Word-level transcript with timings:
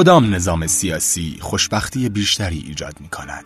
کدام 0.00 0.34
نظام 0.34 0.66
سیاسی 0.66 1.38
خوشبختی 1.40 2.08
بیشتری 2.08 2.58
ایجاد 2.66 3.00
می 3.00 3.08
کند؟ 3.08 3.44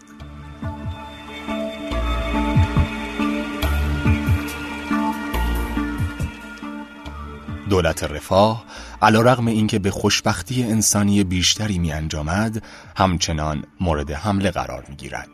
دولت 7.71 8.05
رفاه 8.05 8.65
علا 9.03 9.21
رغم 9.21 9.47
اینکه 9.47 9.79
به 9.79 9.91
خوشبختی 9.91 10.63
انسانی 10.63 11.25
بیشتری 11.25 11.79
می 11.79 11.93
انجامد 11.93 12.63
همچنان 12.97 13.65
مورد 13.81 14.11
حمله 14.11 14.51
قرار 14.51 14.85
می 14.89 14.97
گیرد. 14.97 15.31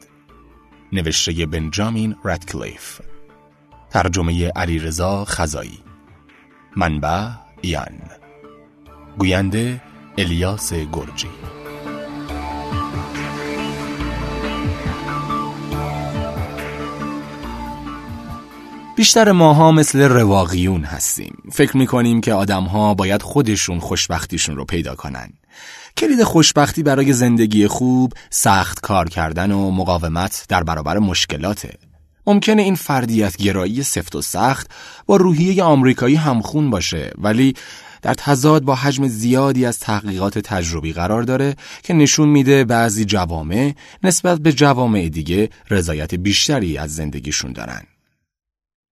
نوشته 0.93 1.46
بنجامین 1.46 2.16
رادکلیف 2.25 3.00
ترجمه 3.91 4.48
علیرضا 4.57 5.25
خزایی 5.25 5.79
منبع 6.77 7.29
ایان 7.61 8.00
گوینده 9.18 9.81
الیاس 10.19 10.73
گرجی. 10.73 11.29
بیشتر 18.96 19.32
ماها 19.32 19.73
مثل 19.73 20.01
رواقیون 20.01 20.85
هستیم. 20.85 21.43
فکر 21.53 21.77
می‌کنیم 21.77 22.21
که 22.21 22.32
آدمها 22.32 22.95
باید 22.95 23.23
خودشون 23.23 23.79
خوشبختیشون 23.79 24.57
رو 24.57 24.65
پیدا 24.65 24.95
کنن. 24.95 25.29
کلید 25.96 26.23
خوشبختی 26.23 26.82
برای 26.82 27.13
زندگی 27.13 27.67
خوب 27.67 28.13
سخت 28.31 28.81
کار 28.81 29.09
کردن 29.09 29.53
و 29.53 29.71
مقاومت 29.71 30.45
در 30.49 30.63
برابر 30.63 30.99
مشکلاته. 30.99 31.79
ممکنه 32.27 32.62
این 32.62 32.75
فردیت 32.75 33.37
گرایی 33.37 33.83
سفت 33.83 34.17
و 34.17 34.23
سخت 34.23 34.70
با 35.06 35.17
روحیه 35.17 35.62
آمریکایی 35.62 36.17
همخون 36.17 36.70
باشه 36.70 37.12
ولی 37.19 37.55
در 38.03 38.14
تضاد 38.14 38.62
با 38.62 38.75
حجم 38.75 39.09
زیادی 39.09 39.67
از 39.67 39.79
تحقیقات 39.79 40.39
تجربی 40.39 40.93
قرار 40.93 41.23
داره 41.23 41.56
که 41.83 41.95
نشون 41.95 42.29
میده 42.29 42.65
بعضی 42.65 43.05
جوامع 43.05 43.75
نسبت 44.03 44.39
به 44.39 44.53
جوامع 44.53 45.09
دیگه 45.09 45.51
رضایت 45.70 46.15
بیشتری 46.15 46.78
از 46.78 46.95
زندگیشون 46.95 47.53
دارن. 47.53 47.83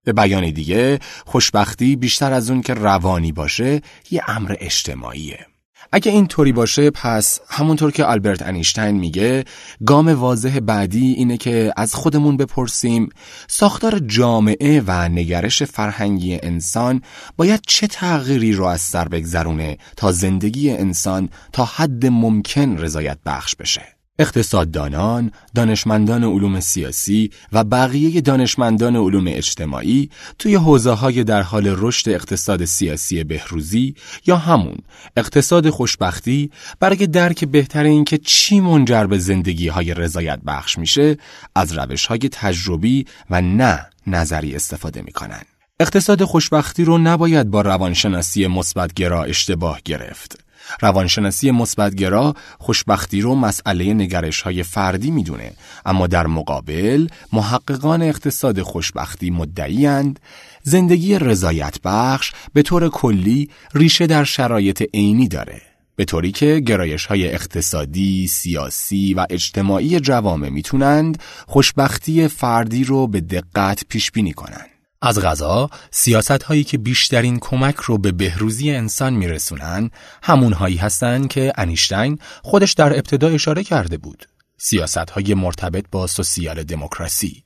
به 0.05 0.13
بیان 0.13 0.51
دیگه 0.51 0.99
خوشبختی 1.27 1.97
بیشتر 1.97 2.33
از 2.33 2.51
اون 2.51 2.63
که 2.63 2.75
روانی 2.75 3.33
باشه 3.33 3.83
یه 4.11 4.23
امر 4.29 4.57
اجتماعیه. 4.61 5.47
اگه 5.93 6.13
این 6.13 6.27
طوری 6.27 6.53
باشه 6.53 6.91
پس 6.91 7.41
همونطور 7.49 7.91
که 7.91 8.05
آلبرت 8.05 8.43
انیشتین 8.43 8.91
میگه 8.91 9.45
گام 9.87 10.09
واضح 10.09 10.61
بعدی 10.61 11.13
اینه 11.13 11.37
که 11.37 11.73
از 11.77 11.95
خودمون 11.95 12.37
بپرسیم 12.37 13.09
ساختار 13.49 13.99
جامعه 13.99 14.83
و 14.87 15.09
نگرش 15.09 15.63
فرهنگی 15.63 16.39
انسان 16.43 17.03
باید 17.37 17.61
چه 17.67 17.87
تغییری 17.87 18.53
رو 18.53 18.65
از 18.65 18.81
سر 18.81 19.09
بگذرونه 19.09 19.79
تا 19.97 20.13
زندگی 20.13 20.71
انسان 20.71 21.29
تا 21.53 21.65
حد 21.65 22.07
ممکن 22.07 22.79
رضایت 22.79 23.19
بخش 23.27 23.57
بشه؟ 23.57 23.98
اقتصاددانان، 24.19 25.33
دانشمندان 25.55 26.25
علوم 26.25 26.61
سیاسی 26.61 27.31
و 27.53 27.65
بقیه 27.65 28.21
دانشمندان 28.21 28.97
علوم 28.97 29.25
اجتماعی 29.29 30.11
توی 30.39 30.55
حوزه 30.55 30.91
های 30.91 31.25
در 31.25 31.43
حال 31.43 31.75
رشد 31.79 32.09
اقتصاد 32.09 32.65
سیاسی 32.65 33.25
بهروزی 33.25 33.95
یا 34.27 34.37
همون 34.37 34.77
اقتصاد 35.17 35.71
خوشبختی 35.71 36.51
برای 36.81 37.07
درک 37.07 37.45
بهتر 37.45 37.83
اینکه 37.83 38.19
چی 38.19 38.61
منجر 38.61 39.07
به 39.07 39.19
زندگی 39.19 39.69
های 39.69 39.95
رضایت 39.95 40.41
بخش 40.47 40.79
میشه 40.79 41.17
از 41.55 41.73
روش 41.73 42.07
های 42.07 42.19
تجربی 42.19 43.07
و 43.31 43.43
نه 43.43 43.87
نظری 44.07 44.57
استفاده 44.57 45.03
می‌کنن. 45.03 45.43
اقتصاد 45.81 46.25
خوشبختی 46.25 46.85
رو 46.85 46.99
نباید 46.99 47.51
با 47.51 47.61
روانشناسی 47.61 48.47
مثبتگرا 48.47 49.25
اشتباه 49.25 49.81
گرفت. 49.85 50.48
روانشناسی 50.81 51.51
مثبتگرا 51.51 52.35
خوشبختی 52.59 53.21
رو 53.21 53.35
مسئله 53.35 53.95
نگرش 53.95 54.41
های 54.41 54.63
فردی 54.63 55.11
می‌دونه. 55.11 55.53
اما 55.87 56.07
در 56.07 56.27
مقابل 56.27 57.09
محققان 57.33 58.03
اقتصاد 58.03 58.63
خوشبختی 58.63 59.31
مدعیند 59.31 60.21
زندگی 60.63 61.19
رضایت 61.19 61.79
بخش 61.85 62.33
به 62.53 62.63
طور 62.63 62.89
کلی 62.89 63.51
ریشه 63.75 64.07
در 64.07 64.25
شرایط 64.25 64.83
عینی 64.95 65.29
داره. 65.29 65.63
به 65.97 66.05
طوری 66.05 66.33
که 66.33 66.63
گرایش 66.67 67.07
های 67.07 67.35
اقتصادی، 67.35 68.27
سیاسی 68.27 69.15
و 69.15 69.27
اجتماعی 69.31 70.01
جوامع 70.01 70.49
می‌تونند 70.49 71.23
خوشبختی 71.47 72.29
فردی 72.29 72.85
رو 72.85 73.07
به 73.07 73.21
دقت 73.21 73.85
پیش 73.89 74.11
بینی 74.11 74.33
کنند. 74.33 74.78
از 75.03 75.21
غذا 75.21 75.71
سیاست 75.91 76.43
هایی 76.43 76.65
که 76.65 76.79
بیشترین 76.79 77.39
کمک 77.39 77.77
رو 77.77 77.99
به 77.99 78.13
بهروزی 78.13 78.71
انسان 78.71 79.15
میرسونن 79.15 79.91
همون 80.23 80.53
هایی 80.53 80.77
هستند 80.77 81.29
که 81.29 81.53
انیشتین 81.57 82.19
خودش 82.43 82.73
در 82.73 82.93
ابتدا 82.93 83.29
اشاره 83.29 83.65
کرده 83.65 83.97
بود. 83.97 84.29
سیاست 84.57 85.11
های 85.11 85.35
مرتبط 85.35 85.85
با 85.91 86.07
سوسیال 86.07 86.63
دموکراسی. 86.63 87.45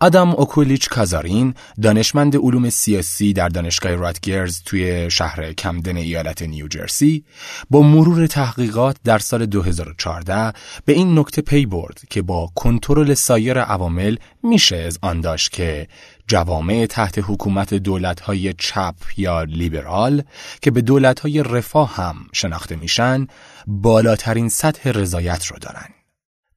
آدم 0.00 0.30
اوکولیچ 0.30 0.88
کازارین 0.88 1.54
دانشمند 1.82 2.36
علوم 2.36 2.70
سیاسی 2.70 3.32
در 3.32 3.48
دانشگاه 3.48 3.94
راتگرز 3.94 4.62
توی 4.64 5.10
شهر 5.10 5.52
کمدن 5.52 5.96
ایالت 5.96 6.42
نیوجرسی 6.42 7.24
با 7.70 7.82
مرور 7.82 8.26
تحقیقات 8.26 8.96
در 9.04 9.18
سال 9.18 9.46
2014 9.46 10.52
به 10.84 10.92
این 10.92 11.18
نکته 11.18 11.42
پی 11.42 11.66
برد 11.66 12.00
که 12.10 12.22
با 12.22 12.50
کنترل 12.54 13.14
سایر 13.14 13.58
عوامل 13.58 14.16
میشه 14.42 14.76
از 14.76 14.98
آن 15.02 15.20
داشت 15.20 15.52
که 15.52 15.88
جوامع 16.28 16.86
تحت 16.86 17.18
حکومت 17.18 17.74
دولت‌های 17.74 18.52
چپ 18.52 18.94
یا 19.16 19.42
لیبرال 19.42 20.22
که 20.62 20.70
به 20.70 20.80
دولت‌های 20.82 21.42
رفاه 21.42 21.96
هم 21.96 22.16
شناخته 22.32 22.76
میشن 22.76 23.26
بالاترین 23.66 24.48
سطح 24.48 24.90
رضایت 24.90 25.46
رو 25.46 25.58
دارن. 25.58 25.88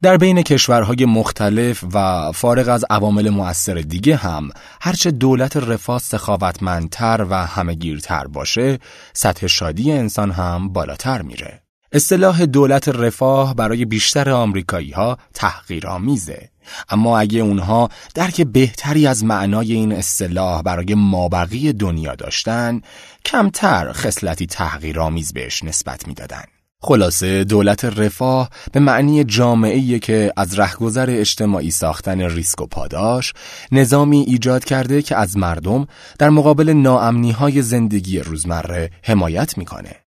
در 0.02 0.18
بین 0.18 0.42
کشورهای 0.42 1.06
مختلف 1.06 1.84
و 1.94 2.32
فارغ 2.32 2.70
از 2.70 2.86
عوامل 2.90 3.30
مؤثر 3.30 3.74
دیگه 3.74 4.16
هم 4.16 4.50
هرچه 4.82 5.12
دولت 5.12 5.58
رفاه 5.58 6.00
سخاوتمندتر 6.00 7.26
و 7.30 7.34
همهگیرتر 7.46 8.28
باشه 8.28 8.80
سطح 9.14 9.48
شادی 9.48 9.92
انسان 9.92 10.32
هم 10.32 10.70
بالاتر 10.74 11.22
میره. 11.22 11.62
اصطلاح 11.92 12.46
دولت 12.46 12.90
رفاه 12.90 13.56
برای 13.56 13.86
بیشتر 13.86 14.30
آمریکایی 14.30 14.92
ها 14.92 15.18
تحقیرآمیزه 15.34 16.51
اما 16.90 17.20
اگه 17.20 17.40
اونها 17.40 17.90
درک 18.16 18.42
بهتری 18.42 19.08
از 19.08 19.24
معنای 19.24 19.74
این 19.74 19.92
اصطلاح 19.92 20.62
برای 20.62 20.96
مابقی 20.96 21.74
دنیا 21.74 22.16
داشتن 22.16 22.82
کمتر 23.26 23.92
خصلتی 23.92 24.46
تحقیرآمیز 24.46 25.34
بهش 25.34 25.64
نسبت 25.64 26.08
می‌دادن. 26.08 26.44
خلاصه 26.84 27.44
دولت 27.44 27.86
رفاه 27.86 28.50
به 28.72 28.80
معنی 28.80 29.24
جامعه 29.24 30.00
که 30.00 30.34
از 30.38 30.60
رهگذر 30.60 31.10
اجتماعی 31.10 31.72
ساختن 31.72 32.22
ریسک 32.22 32.62
و 32.62 32.66
پاداش 32.66 33.34
نظامی 33.72 34.20
ایجاد 34.20 34.64
کرده 34.64 35.02
که 35.02 35.16
از 35.16 35.38
مردم 35.38 35.88
در 36.20 36.30
مقابل 36.30 36.70
ناامنی 36.70 37.32
های 37.32 37.62
زندگی 37.62 38.20
روزمره 38.20 38.92
حمایت 39.04 39.58
می‌کنه. 39.58 40.01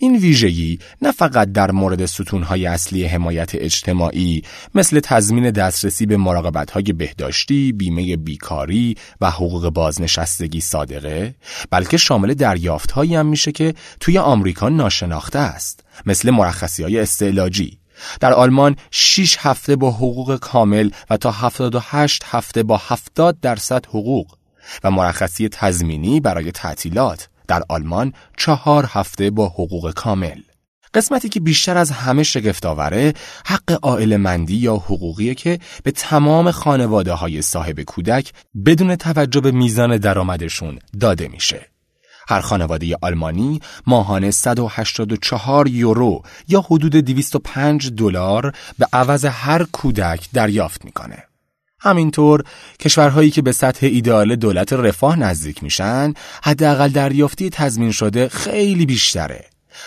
این 0.00 0.16
ویژگی 0.16 0.78
نه 1.02 1.12
فقط 1.12 1.52
در 1.52 1.70
مورد 1.70 2.06
ستونهای 2.06 2.66
اصلی 2.66 3.04
حمایت 3.04 3.54
اجتماعی 3.54 4.42
مثل 4.74 5.00
تضمین 5.00 5.50
دسترسی 5.50 6.06
به 6.06 6.16
مراقبتهای 6.16 6.82
بهداشتی، 6.82 7.72
بیمه 7.72 8.16
بیکاری 8.16 8.96
و 9.20 9.30
حقوق 9.30 9.68
بازنشستگی 9.68 10.60
صادقه، 10.60 11.34
بلکه 11.70 11.96
شامل 11.96 12.34
دریافتهایی 12.34 13.14
هم 13.14 13.26
میشه 13.26 13.52
که 13.52 13.74
توی 14.00 14.18
آمریکا 14.18 14.68
ناشناخته 14.68 15.38
است، 15.38 15.84
مثل 16.06 16.30
مرخصی 16.30 16.82
های 16.82 16.98
استعلاجی. 17.00 17.78
در 18.20 18.32
آلمان 18.32 18.76
6 18.90 19.36
هفته 19.40 19.76
با 19.76 19.90
حقوق 19.90 20.36
کامل 20.36 20.90
و 21.10 21.16
تا 21.16 21.30
78 21.30 22.22
هفته 22.26 22.62
با 22.62 22.80
70 22.88 23.40
درصد 23.40 23.86
حقوق 23.86 24.36
و 24.84 24.90
مرخصی 24.90 25.48
تضمینی 25.48 26.20
برای 26.20 26.52
تعطیلات 26.52 27.28
در 27.48 27.62
آلمان 27.68 28.12
چهار 28.36 28.88
هفته 28.88 29.30
با 29.30 29.46
حقوق 29.46 29.92
کامل. 29.94 30.40
قسمتی 30.94 31.28
که 31.28 31.40
بیشتر 31.40 31.76
از 31.76 31.90
همه 31.90 32.22
شگفت 32.22 32.66
آوره 32.66 33.14
حق 33.46 33.78
عائل 33.82 34.16
مندی 34.16 34.56
یا 34.56 34.76
حقوقیه 34.76 35.34
که 35.34 35.58
به 35.82 35.90
تمام 35.90 36.50
خانواده 36.50 37.12
های 37.12 37.42
صاحب 37.42 37.80
کودک 37.80 38.32
بدون 38.66 38.96
توجه 38.96 39.40
به 39.40 39.50
میزان 39.50 39.96
درآمدشون 39.96 40.78
داده 41.00 41.28
میشه. 41.28 41.66
هر 42.28 42.40
خانواده 42.40 42.96
آلمانی 43.02 43.60
ماهانه 43.86 44.30
184 44.30 45.68
یورو 45.68 46.22
یا 46.48 46.60
حدود 46.60 46.96
205 46.96 47.90
دلار 47.90 48.52
به 48.78 48.86
عوض 48.92 49.24
هر 49.24 49.64
کودک 49.72 50.28
دریافت 50.32 50.84
می‌کنه. 50.84 51.27
همینطور 51.80 52.44
کشورهایی 52.80 53.30
که 53.30 53.42
به 53.42 53.52
سطح 53.52 53.86
ایدئال 53.86 54.36
دولت 54.36 54.72
رفاه 54.72 55.18
نزدیک 55.18 55.62
میشن 55.62 56.14
حداقل 56.42 56.88
دریافتی 56.88 57.50
تضمین 57.50 57.92
شده 57.92 58.28
خیلی 58.28 58.86
بیشتره 58.86 59.44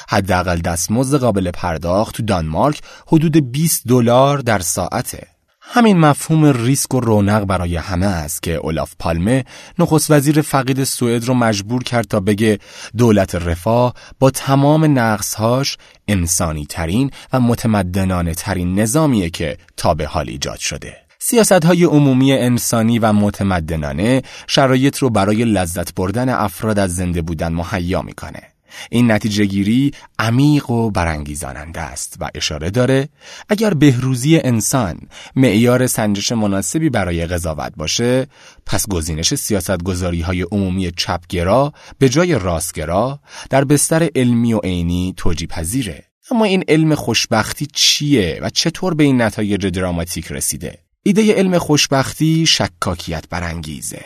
حداقل 0.09 0.59
دستمزد 0.59 1.17
قابل 1.17 1.51
پرداخت 1.51 2.15
تو 2.15 2.23
دانمارک 2.23 2.81
حدود 3.07 3.51
20 3.51 3.87
دلار 3.87 4.37
در 4.37 4.59
ساعته 4.59 5.27
همین 5.73 5.99
مفهوم 5.99 6.45
ریسک 6.45 6.93
و 6.93 6.99
رونق 6.99 7.43
برای 7.45 7.75
همه 7.75 8.05
است 8.05 8.43
که 8.43 8.55
اولاف 8.55 8.93
پالمه 8.99 9.45
نخست 9.79 10.11
وزیر 10.11 10.41
فقید 10.41 10.83
سوئد 10.83 11.25
رو 11.25 11.33
مجبور 11.33 11.83
کرد 11.83 12.07
تا 12.07 12.19
بگه 12.19 12.59
دولت 12.97 13.35
رفاه 13.35 13.93
با 14.19 14.29
تمام 14.29 14.99
نقصهاش 14.99 15.77
انسانی 16.07 16.65
ترین 16.65 17.11
و 17.33 17.39
متمدنانه 17.39 18.33
ترین 18.33 18.79
نظامیه 18.79 19.29
که 19.29 19.57
تا 19.77 19.93
به 19.93 20.07
حال 20.07 20.29
ایجاد 20.29 20.59
شده. 20.59 21.00
سیاست 21.23 21.65
های 21.65 21.83
عمومی 21.83 22.33
انسانی 22.33 22.99
و 22.99 23.13
متمدنانه 23.13 24.21
شرایط 24.47 24.97
رو 24.97 25.09
برای 25.09 25.45
لذت 25.45 25.95
بردن 25.95 26.29
افراد 26.29 26.79
از 26.79 26.95
زنده 26.95 27.21
بودن 27.21 27.53
مهیا 27.53 28.01
می‌کنه. 28.01 28.41
این 28.89 29.11
نتیجه 29.11 29.45
گیری 29.45 29.91
عمیق 30.19 30.69
و 30.69 30.91
برانگیزاننده 30.91 31.81
است 31.81 32.17
و 32.19 32.29
اشاره 32.35 32.69
داره 32.69 33.09
اگر 33.49 33.73
بهروزی 33.73 34.37
انسان 34.37 34.99
معیار 35.35 35.87
سنجش 35.87 36.31
مناسبی 36.31 36.89
برای 36.89 37.25
قضاوت 37.25 37.73
باشه 37.77 38.27
پس 38.65 38.87
گزینش 38.87 39.33
سیاستگذاری 39.33 40.21
های 40.21 40.41
عمومی 40.41 40.91
چپگرا 40.91 41.73
به 41.99 42.09
جای 42.09 42.39
راستگرا 42.39 43.19
در 43.49 43.63
بستر 43.63 44.09
علمی 44.15 44.53
و 44.53 44.59
عینی 44.59 45.13
توجی 45.17 45.47
پذیره 45.47 46.03
اما 46.31 46.45
این 46.45 46.63
علم 46.67 46.95
خوشبختی 46.95 47.67
چیه 47.73 48.39
و 48.41 48.49
چطور 48.49 48.93
به 48.93 49.03
این 49.03 49.21
نتایج 49.21 49.67
دراماتیک 49.67 50.31
رسیده 50.31 50.90
ایده 51.03 51.33
علم 51.33 51.57
خوشبختی 51.57 52.45
شکاکیت 52.45 53.29
برانگیزه 53.29 54.01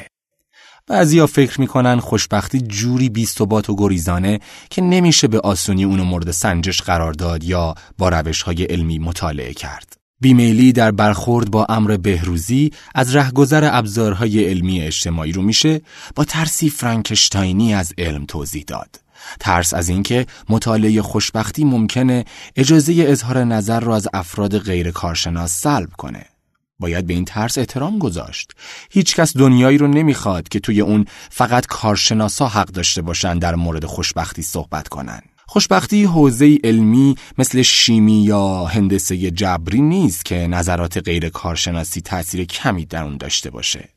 بعضیا 0.88 1.28
فکر 1.28 1.62
می‌کنن 1.62 2.00
خوشبختی 2.00 2.62
جوری 2.62 3.10
بیستبات 3.10 3.70
و 3.70 3.76
گریزانه 3.76 4.40
که 4.70 4.82
نمیشه 4.82 5.28
به 5.28 5.40
آسونی 5.40 5.84
اونو 5.84 6.04
مورد 6.04 6.32
سنجش 6.32 6.82
قرار 6.82 7.14
داد 7.14 7.44
یا 7.44 7.76
با 7.98 8.10
روش 8.10 8.42
های 8.42 8.64
علمی 8.64 9.00
مطالعه 9.00 9.54
کرد. 9.54 9.94
بیمیلی 10.22 10.74
در 10.74 10.92
برخورد 10.92 11.52
با 11.52 11.66
امر 11.70 11.98
بهروزی 11.98 12.72
از 12.96 13.16
رهگذر 13.16 13.70
ابزارهای 13.74 14.46
علمی 14.46 14.82
اجتماعی 14.82 15.32
رو 15.32 15.42
میشه 15.42 15.82
با 16.16 16.24
ترسی 16.24 16.70
فرانکشتاینی 16.70 17.74
از 17.74 17.94
علم 17.98 18.26
توضیح 18.26 18.64
داد. 18.68 19.02
ترس 19.40 19.74
از 19.74 19.90
اینکه 19.90 20.26
مطالعه 20.50 21.02
خوشبختی 21.02 21.64
ممکنه 21.64 22.26
اجازه 22.56 23.06
اظهار 23.08 23.44
نظر 23.44 23.80
رو 23.80 23.92
از 23.92 24.08
افراد 24.14 24.60
غیر 24.60 24.92
کارشناس 24.92 25.62
سلب 25.62 25.90
کنه. 25.98 26.35
باید 26.80 27.08
به 27.08 27.14
این 27.14 27.26
ترس 27.26 27.58
احترام 27.58 28.00
گذاشت. 28.00 28.52
هیچکس 28.92 29.38
دنیایی 29.38 29.78
رو 29.78 29.88
نمی‌خواد 29.88 30.50
که 30.50 30.60
توی 30.60 30.82
اون 30.82 31.06
فقط 31.30 31.66
کارشناسا 31.66 32.48
حق 32.48 32.68
داشته 32.68 33.02
باشن 33.02 33.40
در 33.40 33.56
مورد 33.56 33.86
خوشبختی 33.86 34.42
صحبت 34.42 34.88
کنن. 34.88 35.22
خوشبختی 35.48 36.04
حوزه 36.04 36.58
علمی 36.64 37.16
مثل 37.38 37.62
شیمی 37.62 38.24
یا 38.24 38.66
هندسه 38.66 39.32
جبری 39.32 39.82
نیست 39.82 40.26
که 40.26 40.36
نظرات 40.36 40.98
غیر 40.98 41.30
کارشناسی 41.30 42.02
تأثیر 42.02 42.46
کمی 42.46 42.86
در 42.86 43.04
اون 43.04 43.18
داشته 43.18 43.50
باشه. 43.50 43.90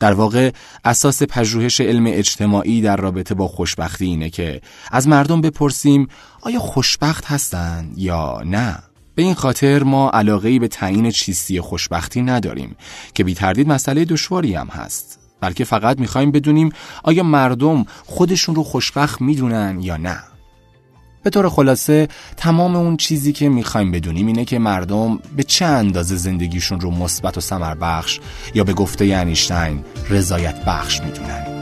در 0.00 0.12
واقع 0.12 0.50
اساس 0.84 1.22
پژوهش 1.22 1.80
علم 1.80 2.04
اجتماعی 2.06 2.80
در 2.80 2.96
رابطه 2.96 3.34
با 3.34 3.48
خوشبختی 3.48 4.04
اینه 4.04 4.30
که 4.30 4.60
از 4.90 5.08
مردم 5.08 5.40
بپرسیم 5.40 6.08
آیا 6.40 6.58
خوشبخت 6.58 7.24
هستند 7.24 7.98
یا 7.98 8.42
نه؟ 8.44 8.78
به 9.14 9.22
این 9.22 9.34
خاطر 9.34 9.82
ما 9.82 10.10
علاقه 10.10 10.58
به 10.58 10.68
تعیین 10.68 11.10
چیستی 11.10 11.60
خوشبختی 11.60 12.22
نداریم 12.22 12.76
که 13.14 13.24
بی 13.24 13.34
تردید 13.34 13.68
مسئله 13.68 14.04
دشواری 14.04 14.54
هم 14.54 14.66
هست 14.66 15.18
بلکه 15.40 15.64
فقط 15.64 16.00
می‌خوایم 16.00 16.30
بدونیم 16.30 16.72
آیا 17.02 17.22
مردم 17.22 17.84
خودشون 18.06 18.54
رو 18.54 18.62
خوشبخت 18.62 19.20
می‌دونن 19.20 19.78
یا 19.80 19.96
نه. 19.96 20.18
به 21.22 21.30
طور 21.30 21.48
خلاصه 21.48 22.08
تمام 22.36 22.76
اون 22.76 22.96
چیزی 22.96 23.32
که 23.32 23.48
می‌خوایم 23.48 23.92
بدونیم 23.92 24.26
اینه 24.26 24.44
که 24.44 24.58
مردم 24.58 25.18
به 25.36 25.42
چه 25.42 25.64
اندازه 25.64 26.16
زندگیشون 26.16 26.80
رو 26.80 26.90
مثبت 26.90 27.38
و 27.38 27.40
ثمر 27.40 27.74
بخش 27.74 28.20
یا 28.54 28.64
به 28.64 28.72
گفته 28.72 29.04
انیشتین 29.04 29.84
رضایت 30.10 30.64
بخش 30.64 31.00
می‌دونن. 31.00 31.61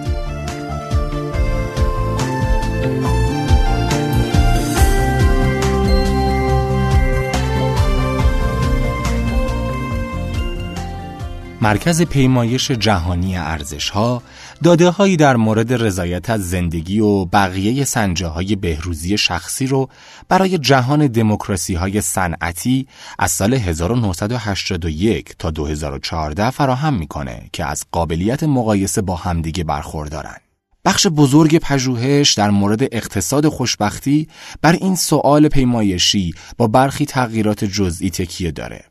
مرکز 11.62 12.02
پیمایش 12.02 12.70
جهانی 12.70 13.36
ارزش 13.36 13.90
ها 13.90 14.22
داده 14.62 14.90
هایی 14.90 15.16
در 15.16 15.36
مورد 15.36 15.72
رضایت 15.72 16.30
از 16.30 16.50
زندگی 16.50 17.00
و 17.00 17.24
بقیه 17.24 17.84
سنجه 17.84 18.26
های 18.26 18.56
بهروزی 18.56 19.18
شخصی 19.18 19.66
رو 19.66 19.88
برای 20.28 20.58
جهان 20.58 21.06
دموکراسی 21.06 21.74
های 21.74 22.00
صنعتی 22.00 22.86
از 23.18 23.30
سال 23.30 23.54
1981 23.54 25.34
تا 25.38 25.50
2014 25.50 26.50
فراهم 26.50 26.94
می‌کنه 26.94 27.48
که 27.52 27.64
از 27.64 27.84
قابلیت 27.92 28.42
مقایسه 28.42 29.02
با 29.02 29.16
همدیگه 29.16 29.64
برخوردارن. 29.64 30.36
بخش 30.84 31.06
بزرگ 31.06 31.58
پژوهش 31.58 32.34
در 32.34 32.50
مورد 32.50 32.82
اقتصاد 32.94 33.48
خوشبختی 33.48 34.28
بر 34.62 34.72
این 34.72 34.96
سوال 34.96 35.48
پیمایشی 35.48 36.34
با 36.56 36.66
برخی 36.66 37.06
تغییرات 37.06 37.64
جزئی 37.64 38.10
تکیه 38.10 38.50
داره. 38.50 38.89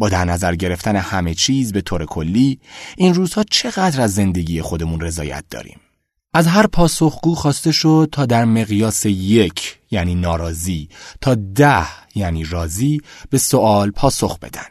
با 0.00 0.08
در 0.08 0.24
نظر 0.24 0.54
گرفتن 0.54 0.96
همه 0.96 1.34
چیز 1.34 1.72
به 1.72 1.80
طور 1.80 2.06
کلی 2.06 2.60
این 2.96 3.14
روزها 3.14 3.44
چقدر 3.50 4.00
از 4.00 4.14
زندگی 4.14 4.62
خودمون 4.62 5.00
رضایت 5.00 5.44
داریم؟ 5.50 5.80
از 6.34 6.46
هر 6.46 6.66
پاسخگو 6.66 7.34
خواسته 7.34 7.72
شد 7.72 8.08
تا 8.12 8.26
در 8.26 8.44
مقیاس 8.44 9.06
یک 9.06 9.78
یعنی 9.90 10.14
ناراضی 10.14 10.88
تا 11.20 11.34
ده 11.34 11.86
یعنی 12.14 12.44
راضی 12.44 13.00
به 13.30 13.38
سوال 13.38 13.90
پاسخ 13.90 14.38
بدن. 14.38 14.66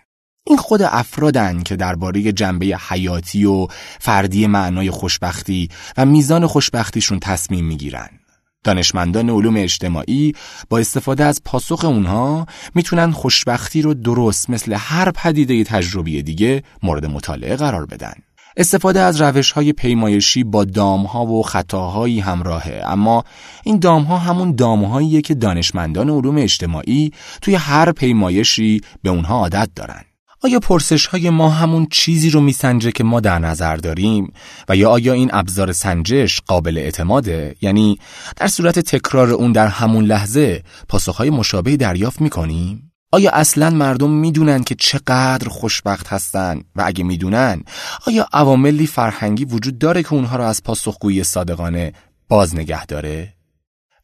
این 0.48 0.58
خود 0.58 0.82
افرادن 0.82 1.64
که 1.64 1.76
درباره 1.76 2.32
جنبه 2.32 2.78
حیاتی 2.90 3.46
و 3.46 3.68
فردی 4.00 4.48
معنای 4.48 4.92
خوشبختی 4.92 5.70
و 5.98 6.06
میزان 6.06 6.48
خوشبختیشون 6.48 7.20
تصمیم 7.20 7.66
می‌گیرن. 7.66 8.19
دانشمندان 8.64 9.30
علوم 9.30 9.58
اجتماعی 9.58 10.34
با 10.70 10.80
استفاده 10.80 11.24
از 11.24 11.42
پاسخ 11.46 11.86
اونها 11.86 12.46
می‌تونن 12.76 13.12
خوشبختی 13.12 13.82
رو 13.82 13.94
درست 13.94 14.50
مثل 14.50 14.74
هر 14.78 15.12
پدیده 15.12 15.64
تجربی 15.64 16.24
دیگه 16.24 16.64
مورد 16.84 17.06
مطالعه 17.06 17.56
قرار 17.56 17.86
بدن. 17.86 18.14
استفاده 18.58 19.00
از 19.00 19.22
روش 19.22 19.52
های 19.52 19.74
پیمایشی 19.74 20.44
با 20.44 20.66
دام 20.66 21.04
ها 21.04 21.26
و 21.26 21.44
خطاهایی 21.44 22.20
همراهه 22.20 22.82
اما 22.86 23.24
این 23.64 23.80
دام 23.80 24.04
ها 24.04 24.18
همون 24.18 24.56
دام 24.56 24.84
هاییه 24.84 25.22
که 25.22 25.36
دانشمندان 25.36 26.10
علوم 26.10 26.38
اجتماعی 26.38 27.12
توی 27.42 27.56
هر 27.56 27.92
پیمایشی 27.92 28.82
به 29.04 29.10
اونها 29.10 29.36
عادت 29.36 29.70
دارن. 29.76 30.04
آیا 30.44 30.60
پرسش 30.60 31.06
های 31.06 31.30
ما 31.30 31.50
همون 31.50 31.88
چیزی 31.92 32.30
رو 32.30 32.42
میسنجه 32.42 32.92
که 32.92 33.04
ما 33.04 33.20
در 33.20 33.40
نظر 33.40 33.76
داریم؟ 33.76 34.34
و 34.70 34.76
یا 34.76 34.90
آیا 34.90 35.14
این 35.14 35.30
ابزار 35.34 35.72
سنجش 35.72 36.42
قابل 36.42 36.78
اعتماده؟ 36.78 37.56
یعنی 37.62 38.00
در 38.36 38.48
صورت 38.48 38.80
تکرار 38.80 39.30
اون 39.30 39.52
در 39.52 39.68
همون 39.68 40.06
لحظه 40.06 40.64
پاسخهای 40.90 41.30
مشابهی 41.30 41.78
دریافت 41.78 42.22
می‌کنیم؟ 42.22 42.92
آیا 43.12 43.32
اصلا 43.32 43.70
مردم 43.70 44.10
می‌دونن 44.10 44.64
که 44.64 44.76
چقدر 44.76 45.50
خوشبخت 45.50 46.08
هستن؟ 46.08 46.62
و 46.76 46.84
اگه 46.86 47.04
می‌دونن 47.04 47.64
آیا 48.08 48.28
عواملی 48.34 48.88
فرهنگی 48.88 49.46
وجود 49.46 49.78
داره 49.78 50.04
که 50.04 50.14
اونها 50.14 50.36
را 50.36 50.48
از 50.48 50.64
پاسخگویی 50.64 51.24
صادقانه 51.24 51.94
باز 52.30 52.56
نگه 52.56 52.86
داره؟ 52.86 53.39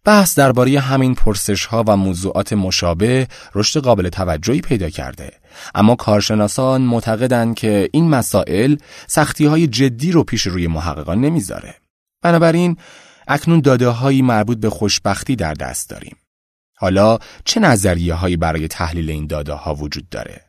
بحث 0.05 0.39
درباره 0.39 0.79
همین 0.79 1.15
پرسش 1.15 1.65
ها 1.65 1.83
و 1.87 1.97
موضوعات 1.97 2.53
مشابه 2.53 3.27
رشد 3.55 3.79
قابل 3.79 4.09
توجهی 4.09 4.61
پیدا 4.61 4.89
کرده. 4.89 5.31
اما 5.75 5.95
کارشناسان 5.95 6.81
معتقدند 6.81 7.55
که 7.55 7.89
این 7.93 8.09
مسائل 8.09 8.75
سختی 9.07 9.45
های 9.45 9.67
جدی 9.67 10.11
رو 10.11 10.23
پیش 10.23 10.41
روی 10.41 10.67
محققان 10.67 11.21
نمی‌ذاره. 11.21 11.75
بنابراین 12.21 12.77
اکنون 13.27 13.59
داده 13.59 13.87
هایی 13.87 14.21
مربوط 14.21 14.57
به 14.57 14.69
خوشبختی 14.69 15.35
در 15.35 15.53
دست 15.53 15.89
داریم. 15.89 16.17
حالا 16.77 17.17
چه 17.45 17.59
نظریه 17.59 18.13
هایی 18.13 18.37
برای 18.37 18.67
تحلیل 18.67 19.09
این 19.09 19.27
داده 19.27 19.53
ها 19.53 19.75
وجود 19.75 20.09
داره؟ 20.09 20.41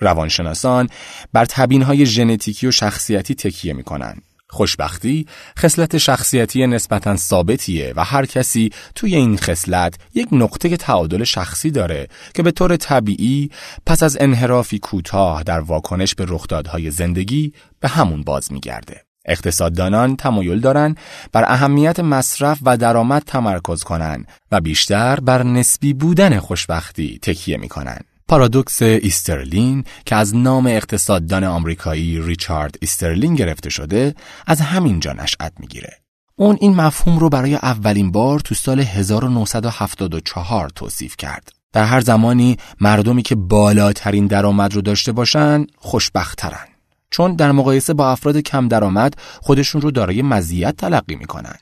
روانشناسان 0.00 0.88
بر 1.32 1.44
تبین 1.44 1.82
های 1.82 2.06
ژنتیکی 2.06 2.66
و 2.66 2.70
شخصیتی 2.70 3.34
تکیه 3.34 3.72
می 3.72 3.82
کنند 3.82 4.22
خوشبختی 4.54 5.26
خصلت 5.58 5.98
شخصیتی 5.98 6.66
نسبتا 6.66 7.16
ثابتیه 7.16 7.92
و 7.96 8.04
هر 8.04 8.26
کسی 8.26 8.70
توی 8.94 9.16
این 9.16 9.36
خصلت 9.36 9.94
یک 10.14 10.28
نقطه 10.32 10.76
تعادل 10.76 11.24
شخصی 11.24 11.70
داره 11.70 12.08
که 12.34 12.42
به 12.42 12.50
طور 12.50 12.76
طبیعی 12.76 13.50
پس 13.86 14.02
از 14.02 14.16
انحرافی 14.20 14.78
کوتاه 14.78 15.42
در 15.42 15.60
واکنش 15.60 16.14
به 16.14 16.24
رخدادهای 16.28 16.90
زندگی 16.90 17.52
به 17.80 17.88
همون 17.88 18.22
باز 18.22 18.52
میگرده. 18.52 19.04
اقتصاددانان 19.26 20.16
تمایل 20.16 20.60
دارند 20.60 20.98
بر 21.32 21.44
اهمیت 21.52 22.00
مصرف 22.00 22.58
و 22.62 22.76
درآمد 22.76 23.22
تمرکز 23.26 23.82
کنند 23.82 24.28
و 24.52 24.60
بیشتر 24.60 25.20
بر 25.20 25.42
نسبی 25.42 25.92
بودن 25.92 26.38
خوشبختی 26.38 27.18
تکیه 27.22 27.56
می‌کنند. 27.56 28.13
پارادوکس 28.28 28.82
ایسترلین 28.82 29.84
که 30.06 30.16
از 30.16 30.36
نام 30.36 30.66
اقتصاددان 30.66 31.44
آمریکایی 31.44 32.22
ریچارد 32.22 32.76
ایسترلین 32.80 33.34
گرفته 33.34 33.70
شده 33.70 34.14
از 34.46 34.60
همین 34.60 35.00
جا 35.00 35.12
نشأت 35.12 35.52
می‌گیره. 35.58 35.96
اون 36.36 36.58
این 36.60 36.74
مفهوم 36.74 37.18
رو 37.18 37.28
برای 37.28 37.54
اولین 37.54 38.12
بار 38.12 38.40
تو 38.40 38.54
سال 38.54 38.80
1974 38.80 40.70
توصیف 40.70 41.16
کرد. 41.16 41.48
در 41.72 41.84
هر 41.84 42.00
زمانی 42.00 42.56
مردمی 42.80 43.22
که 43.22 43.34
بالاترین 43.34 44.26
درآمد 44.26 44.74
رو 44.74 44.80
داشته 44.80 45.12
باشن 45.12 45.66
خوشبختترن 45.76 46.66
چون 47.10 47.36
در 47.36 47.52
مقایسه 47.52 47.94
با 47.94 48.10
افراد 48.10 48.36
کم 48.36 48.68
درآمد 48.68 49.14
خودشون 49.40 49.80
رو 49.80 49.90
دارای 49.90 50.22
مزیت 50.22 50.76
تلقی 50.76 51.16
می‌کنن 51.16 51.56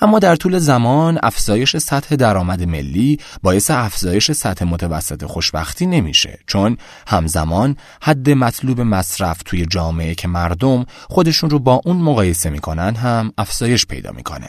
اما 0.00 0.18
در 0.18 0.36
طول 0.36 0.58
زمان 0.58 1.18
افزایش 1.22 1.76
سطح 1.76 2.16
درآمد 2.16 2.62
ملی 2.62 3.18
باعث 3.42 3.70
افزایش 3.70 4.32
سطح 4.32 4.64
متوسط 4.64 5.24
خوشبختی 5.24 5.86
نمیشه 5.86 6.38
چون 6.46 6.76
همزمان 7.06 7.76
حد 8.02 8.30
مطلوب 8.30 8.80
مصرف 8.80 9.42
توی 9.44 9.66
جامعه 9.66 10.14
که 10.14 10.28
مردم 10.28 10.86
خودشون 11.08 11.50
رو 11.50 11.58
با 11.58 11.80
اون 11.84 11.96
مقایسه 11.96 12.50
می‌کنن 12.50 12.94
هم 12.94 13.32
افزایش 13.38 13.86
پیدا 13.86 14.12
می‌کنه. 14.12 14.48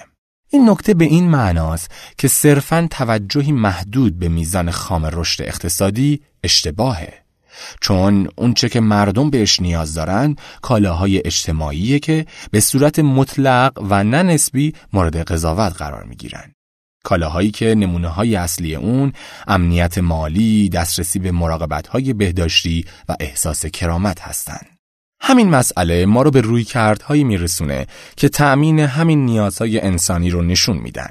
این 0.51 0.69
نکته 0.69 0.93
به 0.93 1.05
این 1.05 1.29
معناست 1.29 1.91
که 2.17 2.27
صرفاً 2.27 2.87
توجهی 2.91 3.51
محدود 3.51 4.19
به 4.19 4.29
میزان 4.29 4.71
خام 4.71 5.05
رشد 5.05 5.43
اقتصادی 5.43 6.21
اشتباهه. 6.43 7.18
چون 7.81 8.27
اونچه 8.35 8.69
که 8.69 8.79
مردم 8.79 9.29
بهش 9.29 9.59
نیاز 9.59 9.93
دارن 9.93 10.35
کالاهای 10.61 11.21
اجتماعیه 11.25 11.99
که 11.99 12.25
به 12.51 12.59
صورت 12.59 12.99
مطلق 12.99 13.71
و 13.89 14.03
نه 14.03 14.23
نسبی 14.23 14.73
مورد 14.93 15.17
قضاوت 15.17 15.73
قرار 15.77 16.03
می‌گیرن 16.03 16.53
کالاهایی 17.03 17.51
که 17.51 17.75
نمونه 17.75 18.07
های 18.07 18.35
اصلی 18.35 18.75
اون 18.75 19.13
امنیت 19.47 19.97
مالی، 19.97 20.69
دسترسی 20.69 21.19
به 21.19 21.31
مراقبت 21.31 21.87
های 21.87 22.13
بهداشتی 22.13 22.85
و 23.09 23.15
احساس 23.19 23.65
کرامت 23.65 24.21
هستند. 24.21 24.67
همین 25.21 25.49
مسئله 25.49 26.05
ما 26.05 26.21
رو 26.21 26.31
به 26.31 26.41
روی 26.41 26.63
کردهایی 26.63 27.23
میرسونه 27.23 27.87
که 28.17 28.29
تأمین 28.29 28.79
همین 28.79 29.25
نیازهای 29.25 29.79
انسانی 29.79 30.29
رو 30.29 30.41
نشون 30.41 30.77
میدن. 30.77 31.09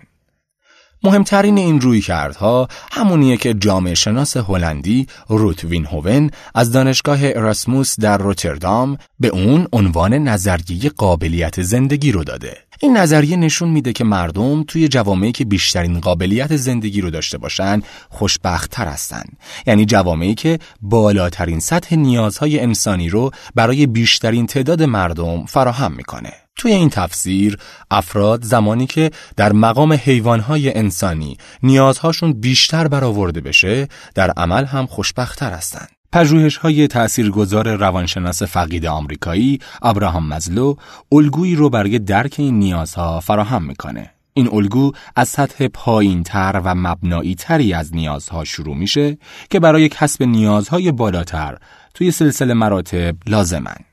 مهمترین 1.02 1.59
این 1.59 1.81
روی 1.81 2.00
کردها 2.00 2.69
همونیه 2.93 3.37
که 3.37 3.55
جامعه 3.55 3.95
شناس 3.95 4.37
هلندی 4.37 5.07
روت 5.28 5.64
وینهوون 5.64 6.31
از 6.55 6.73
دانشگاه 6.73 7.19
اراسموس 7.23 8.00
در 8.00 8.19
روتردام 8.19 8.99
به 9.21 9.28
اون 9.28 9.69
عنوان 9.73 10.14
نظریه 10.14 10.90
قابلیت 10.97 11.62
زندگی 11.62 12.12
رو 12.12 12.25
داده. 12.25 12.57
این 12.81 12.97
نظریه 12.97 13.37
نشون 13.37 13.69
میده 13.69 13.93
که 13.93 14.05
مردم 14.05 14.62
توی 14.62 14.88
جوامعی 14.88 15.33
که 15.33 15.45
بیشترین 15.45 16.00
قابلیت 16.00 16.57
زندگی 16.57 17.00
رو 17.00 17.11
داشته 17.11 17.38
باشن 17.38 17.83
خوشبختتر 18.09 18.87
هستن. 18.87 19.25
یعنی 19.67 19.85
جوامعی 19.87 20.35
که 20.35 20.59
بالاترین 20.83 21.61
سطح 21.61 21.97
نیازهای 21.97 22.61
انسانی 22.61 23.09
رو 23.09 23.31
برای 23.55 23.87
بیشترین 23.87 24.47
تعداد 24.47 24.83
مردم 24.83 25.47
فراهم 25.47 25.93
می‌کنه. 25.93 26.33
توی 26.59 26.73
این 26.73 26.91
تفسیر 26.91 27.59
افراد 27.91 28.43
زمانی 28.43 28.87
که 28.87 29.11
در 29.37 29.53
مقام 29.53 29.93
حیوانهای 29.93 30.79
انسانی 30.79 31.37
نیازهاشون 31.62 32.33
بیشتر 32.33 32.88
برآورده 32.88 33.41
بشه 33.41 33.88
در 34.15 34.31
عمل 34.31 34.65
هم 34.65 34.87
خوشبختتر 34.87 35.50
هستند. 35.50 35.88
پژوهش 36.12 36.57
های 36.57 36.87
تأثیرگذار 36.87 37.77
روانشناس 37.77 38.43
فقید 38.43 38.87
آمریکایی 38.87 39.59
ابراهام 39.83 40.29
مزلو 40.29 40.75
الگویی 41.12 41.57
رو 41.57 41.71
برای 41.71 41.99
درک 41.99 42.35
این 42.38 42.59
نیازها 42.59 43.21
فراهم 43.21 43.62
می‌کنه. 43.65 44.11
این 44.35 44.49
الگو 44.53 44.93
از 45.17 45.29
سطح 45.29 45.69
پایین 45.69 46.23
تر 46.23 46.61
و 46.65 46.75
مبنایی 46.75 47.35
تری 47.35 47.73
از 47.73 47.95
نیازها 47.95 48.45
شروع 48.45 48.77
میشه 48.77 49.19
که 49.50 49.61
برای 49.61 49.88
کسب 49.88 50.23
نیازهای 50.23 50.93
بالاتر 50.93 51.59
توی 51.95 52.11
سلسله 52.11 52.55
مراتب 52.55 53.17
لازمن. 53.27 53.88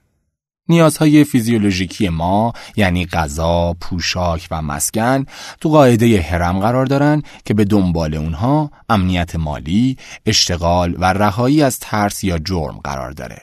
نیازهای 0.70 1.24
فیزیولوژیکی 1.24 2.10
ما 2.10 2.54
یعنی 2.76 3.06
غذا، 3.06 3.74
پوشاک 3.82 4.48
و 4.52 4.62
مسکن 4.62 5.26
تو 5.62 5.70
قاعده 5.70 6.22
هرم 6.22 6.60
قرار 6.60 6.86
دارن 6.86 7.22
که 7.46 7.54
به 7.54 7.66
دنبال 7.66 8.16
اونها 8.16 8.72
امنیت 8.90 9.36
مالی، 9.36 9.98
اشتغال 10.26 10.96
و 11.00 11.06
رهایی 11.14 11.64
از 11.64 11.80
ترس 11.80 12.24
یا 12.24 12.38
جرم 12.38 12.80
قرار 12.84 13.12
داره. 13.12 13.42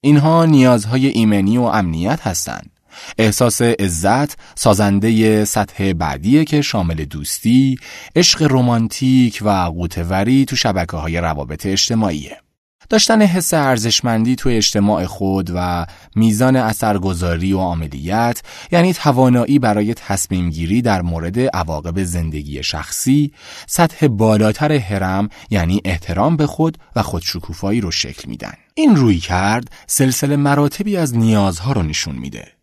اینها 0.00 0.44
نیازهای 0.44 1.06
ایمنی 1.06 1.58
و 1.58 1.62
امنیت 1.62 2.26
هستند. 2.26 2.70
احساس 3.18 3.62
عزت 3.62 4.36
سازنده 4.54 5.44
سطح 5.44 5.92
بعدیه 5.92 6.44
که 6.44 6.62
شامل 6.62 7.04
دوستی، 7.04 7.76
عشق 8.16 8.46
رمانتیک 8.50 9.38
و 9.44 9.50
قوتوری 9.50 10.44
تو 10.44 10.56
شبکه 10.56 10.96
های 10.96 11.20
روابط 11.20 11.66
اجتماعیه. 11.66 12.43
داشتن 12.88 13.22
حس 13.22 13.54
ارزشمندی 13.54 14.36
توی 14.36 14.56
اجتماع 14.56 15.06
خود 15.06 15.50
و 15.54 15.86
میزان 16.16 16.56
اثرگذاری 16.56 17.52
و 17.52 17.60
عملیت 17.60 18.42
یعنی 18.72 18.92
توانایی 18.92 19.58
برای 19.58 19.94
تصمیم 19.94 20.50
گیری 20.50 20.82
در 20.82 21.02
مورد 21.02 21.40
عواقب 21.40 22.02
زندگی 22.02 22.62
شخصی 22.62 23.32
سطح 23.66 24.06
بالاتر 24.06 24.72
هرم 24.72 25.28
یعنی 25.50 25.80
احترام 25.84 26.36
به 26.36 26.46
خود 26.46 26.78
و 26.96 27.02
خودشکوفایی 27.02 27.80
رو 27.80 27.90
شکل 27.90 28.28
میدن. 28.28 28.54
این 28.74 28.96
روی 28.96 29.18
کرد 29.18 29.70
سلسله 29.86 30.36
مراتبی 30.36 30.96
از 30.96 31.16
نیازها 31.16 31.72
رو 31.72 31.82
نشون 31.82 32.14
میده. 32.14 32.53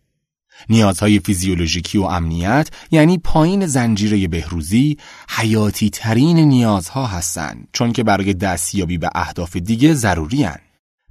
نیازهای 0.68 1.18
فیزیولوژیکی 1.18 1.98
و 1.98 2.02
امنیت 2.02 2.68
یعنی 2.90 3.18
پایین 3.18 3.66
زنجیره 3.66 4.28
بهروزی 4.28 4.96
حیاتی 5.28 5.90
ترین 5.90 6.38
نیازها 6.38 7.06
هستند 7.06 7.68
چون 7.72 7.92
که 7.92 8.02
برای 8.02 8.34
دستیابی 8.34 8.98
به 8.98 9.10
اهداف 9.14 9.56
دیگه 9.56 9.94
ضروری 9.94 10.42
هن. 10.42 10.58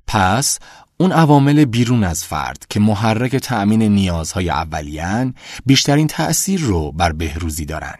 پس 0.07 0.59
اون 0.97 1.11
عوامل 1.11 1.65
بیرون 1.65 2.03
از 2.03 2.23
فرد 2.23 2.65
که 2.69 2.79
محرک 2.79 3.35
تأمین 3.35 3.81
نیازهای 3.81 4.49
اولیان 4.49 5.33
بیشترین 5.65 6.07
تأثیر 6.07 6.61
رو 6.61 6.91
بر 6.91 7.11
بهروزی 7.11 7.65
دارن. 7.65 7.95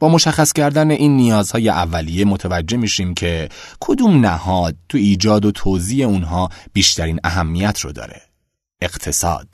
با 0.00 0.08
مشخص 0.08 0.52
کردن 0.52 0.90
این 0.90 1.16
نیازهای 1.16 1.68
اولیه 1.68 2.24
متوجه 2.24 2.76
میشیم 2.76 3.14
که 3.14 3.48
کدوم 3.80 4.26
نهاد 4.26 4.76
تو 4.88 4.98
ایجاد 4.98 5.44
و 5.44 5.50
توضیح 5.50 6.06
اونها 6.06 6.48
بیشترین 6.72 7.20
اهمیت 7.24 7.80
رو 7.80 7.92
داره. 7.92 8.22
اقتصاد 8.80 9.48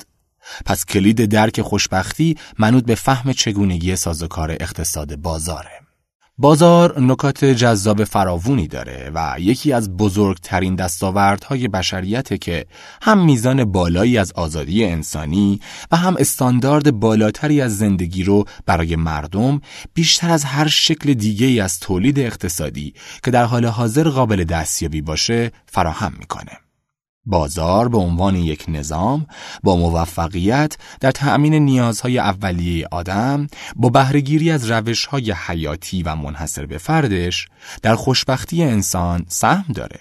پس 0.66 0.84
کلید 0.84 1.24
درک 1.24 1.62
خوشبختی 1.62 2.36
منوط 2.58 2.84
به 2.84 2.94
فهم 2.94 3.32
چگونگی 3.32 3.96
سازوکار 3.96 4.50
اقتصاد 4.50 5.16
بازاره. 5.16 5.84
بازار 6.38 7.00
نکات 7.00 7.44
جذاب 7.44 8.04
فراوونی 8.04 8.68
داره 8.68 9.10
و 9.14 9.36
یکی 9.38 9.72
از 9.72 9.96
بزرگترین 9.96 10.74
دستاوردهای 10.74 11.68
بشریته 11.68 12.38
که 12.38 12.66
هم 13.02 13.24
میزان 13.24 13.64
بالایی 13.64 14.18
از 14.18 14.32
آزادی 14.32 14.84
انسانی 14.84 15.60
و 15.92 15.96
هم 15.96 16.16
استاندارد 16.18 16.90
بالاتری 16.90 17.60
از 17.60 17.78
زندگی 17.78 18.22
رو 18.22 18.44
برای 18.66 18.96
مردم 18.96 19.60
بیشتر 19.94 20.30
از 20.30 20.44
هر 20.44 20.68
شکل 20.68 21.14
دیگه 21.14 21.46
ای 21.46 21.60
از 21.60 21.80
تولید 21.80 22.18
اقتصادی 22.18 22.94
که 23.24 23.30
در 23.30 23.44
حال 23.44 23.66
حاضر 23.66 24.08
قابل 24.08 24.44
دستیابی 24.44 25.02
باشه 25.02 25.50
فراهم 25.66 26.12
می‌کنه. 26.18 26.63
بازار 27.26 27.88
به 27.88 27.98
عنوان 27.98 28.36
یک 28.36 28.64
نظام 28.68 29.26
با 29.62 29.76
موفقیت 29.76 30.76
در 31.00 31.10
تأمین 31.10 31.54
نیازهای 31.54 32.18
اولیه 32.18 32.88
آدم 32.90 33.46
با 33.76 33.88
بهرهگیری 33.88 34.50
از 34.50 34.70
روشهای 34.70 35.32
حیاتی 35.32 36.02
و 36.02 36.14
منحصر 36.14 36.66
به 36.66 36.78
فردش 36.78 37.48
در 37.82 37.94
خوشبختی 37.94 38.62
انسان 38.62 39.24
سهم 39.28 39.72
داره. 39.74 40.00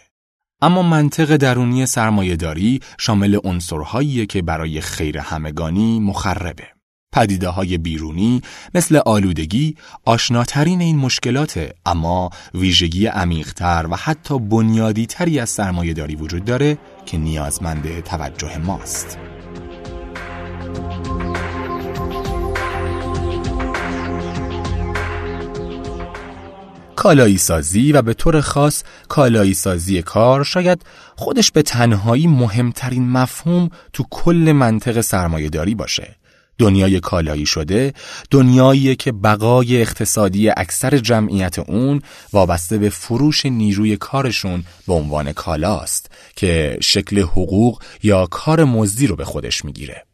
اما 0.61 0.81
منطق 0.81 1.37
درونی 1.37 1.85
سرمایهداری 1.85 2.79
شامل 2.99 3.39
عنصرهایی 3.43 4.25
که 4.25 4.41
برای 4.41 4.81
خیر 4.81 5.17
همگانی 5.17 5.99
مخربه. 5.99 6.72
پدیده 7.13 7.49
های 7.49 7.77
بیرونی 7.77 8.41
مثل 8.75 8.99
آلودگی 9.05 9.75
آشناترین 10.05 10.81
این 10.81 10.97
مشکلات 10.97 11.69
اما 11.85 12.29
ویژگی 12.53 13.07
عمیقتر 13.07 13.87
و 13.91 13.95
حتی 13.95 14.39
بنیادی 14.39 15.05
تری 15.05 15.39
از 15.39 15.49
سرمایه 15.49 15.93
داری 15.93 16.15
وجود 16.15 16.45
داره 16.45 16.77
که 17.05 17.17
نیازمند 17.17 17.99
توجه 17.99 18.57
ماست. 18.57 19.17
کالایی 26.95 27.37
سازی 27.37 27.91
و 27.91 28.01
به 28.01 28.13
طور 28.13 28.41
خاص 28.41 28.83
کالایی 29.07 29.53
سازی 29.53 30.01
کار 30.01 30.43
شاید 30.43 30.81
خودش 31.15 31.51
به 31.51 31.61
تنهایی 31.61 32.27
مهمترین 32.27 33.09
مفهوم 33.09 33.69
تو 33.93 34.05
کل 34.09 34.51
منطق 34.55 35.01
سرمایهداری 35.01 35.75
باشه 35.75 36.15
دنیای 36.57 36.99
کالایی 36.99 37.45
شده 37.45 37.93
دنیایی 38.31 38.95
که 38.95 39.11
بقای 39.11 39.81
اقتصادی 39.81 40.49
اکثر 40.49 40.97
جمعیت 40.97 41.59
اون 41.59 42.01
وابسته 42.33 42.77
به 42.77 42.89
فروش 42.89 43.45
نیروی 43.45 43.97
کارشون 43.97 44.63
به 44.87 44.93
عنوان 44.93 45.33
کالاست 45.33 46.11
که 46.35 46.77
شکل 46.81 47.19
حقوق 47.19 47.81
یا 48.03 48.25
کار 48.25 48.63
مزدی 48.63 49.07
رو 49.07 49.15
به 49.15 49.25
خودش 49.25 49.65
می‌گیره. 49.65 50.05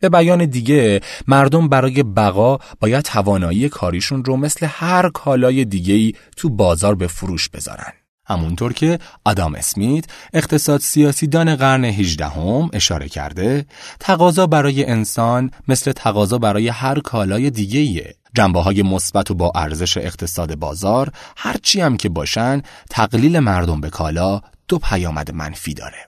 به 0.00 0.08
بیان 0.08 0.44
دیگه 0.46 1.00
مردم 1.28 1.68
برای 1.68 2.02
بقا 2.02 2.58
باید 2.80 3.04
توانایی 3.04 3.68
کاریشون 3.68 4.24
رو 4.24 4.36
مثل 4.36 4.66
هر 4.70 5.10
کالای 5.10 5.64
دیگه‌ای 5.64 6.12
تو 6.36 6.48
بازار 6.48 6.94
به 6.94 7.06
فروش 7.06 7.48
بذارن. 7.48 7.92
همونطور 8.32 8.72
که 8.72 8.98
آدام 9.24 9.54
اسمیت 9.54 10.04
اقتصاد 10.32 10.80
سیاسی 10.80 11.26
دان 11.26 11.56
قرن 11.56 11.84
18 11.84 12.26
هم 12.26 12.70
اشاره 12.72 13.08
کرده 13.08 13.66
تقاضا 14.00 14.46
برای 14.46 14.84
انسان 14.84 15.50
مثل 15.68 15.92
تقاضا 15.92 16.38
برای 16.38 16.68
هر 16.68 17.00
کالای 17.00 17.50
دیگه 17.50 18.14
جنبه 18.34 18.60
های 18.60 18.82
مثبت 18.82 19.30
و 19.30 19.34
با 19.34 19.52
ارزش 19.54 19.96
اقتصاد 19.96 20.54
بازار 20.54 21.12
هرچی 21.36 21.80
هم 21.80 21.96
که 21.96 22.08
باشن 22.08 22.62
تقلیل 22.90 23.38
مردم 23.38 23.80
به 23.80 23.90
کالا 23.90 24.40
دو 24.68 24.78
پیامد 24.78 25.34
منفی 25.34 25.74
داره. 25.74 26.06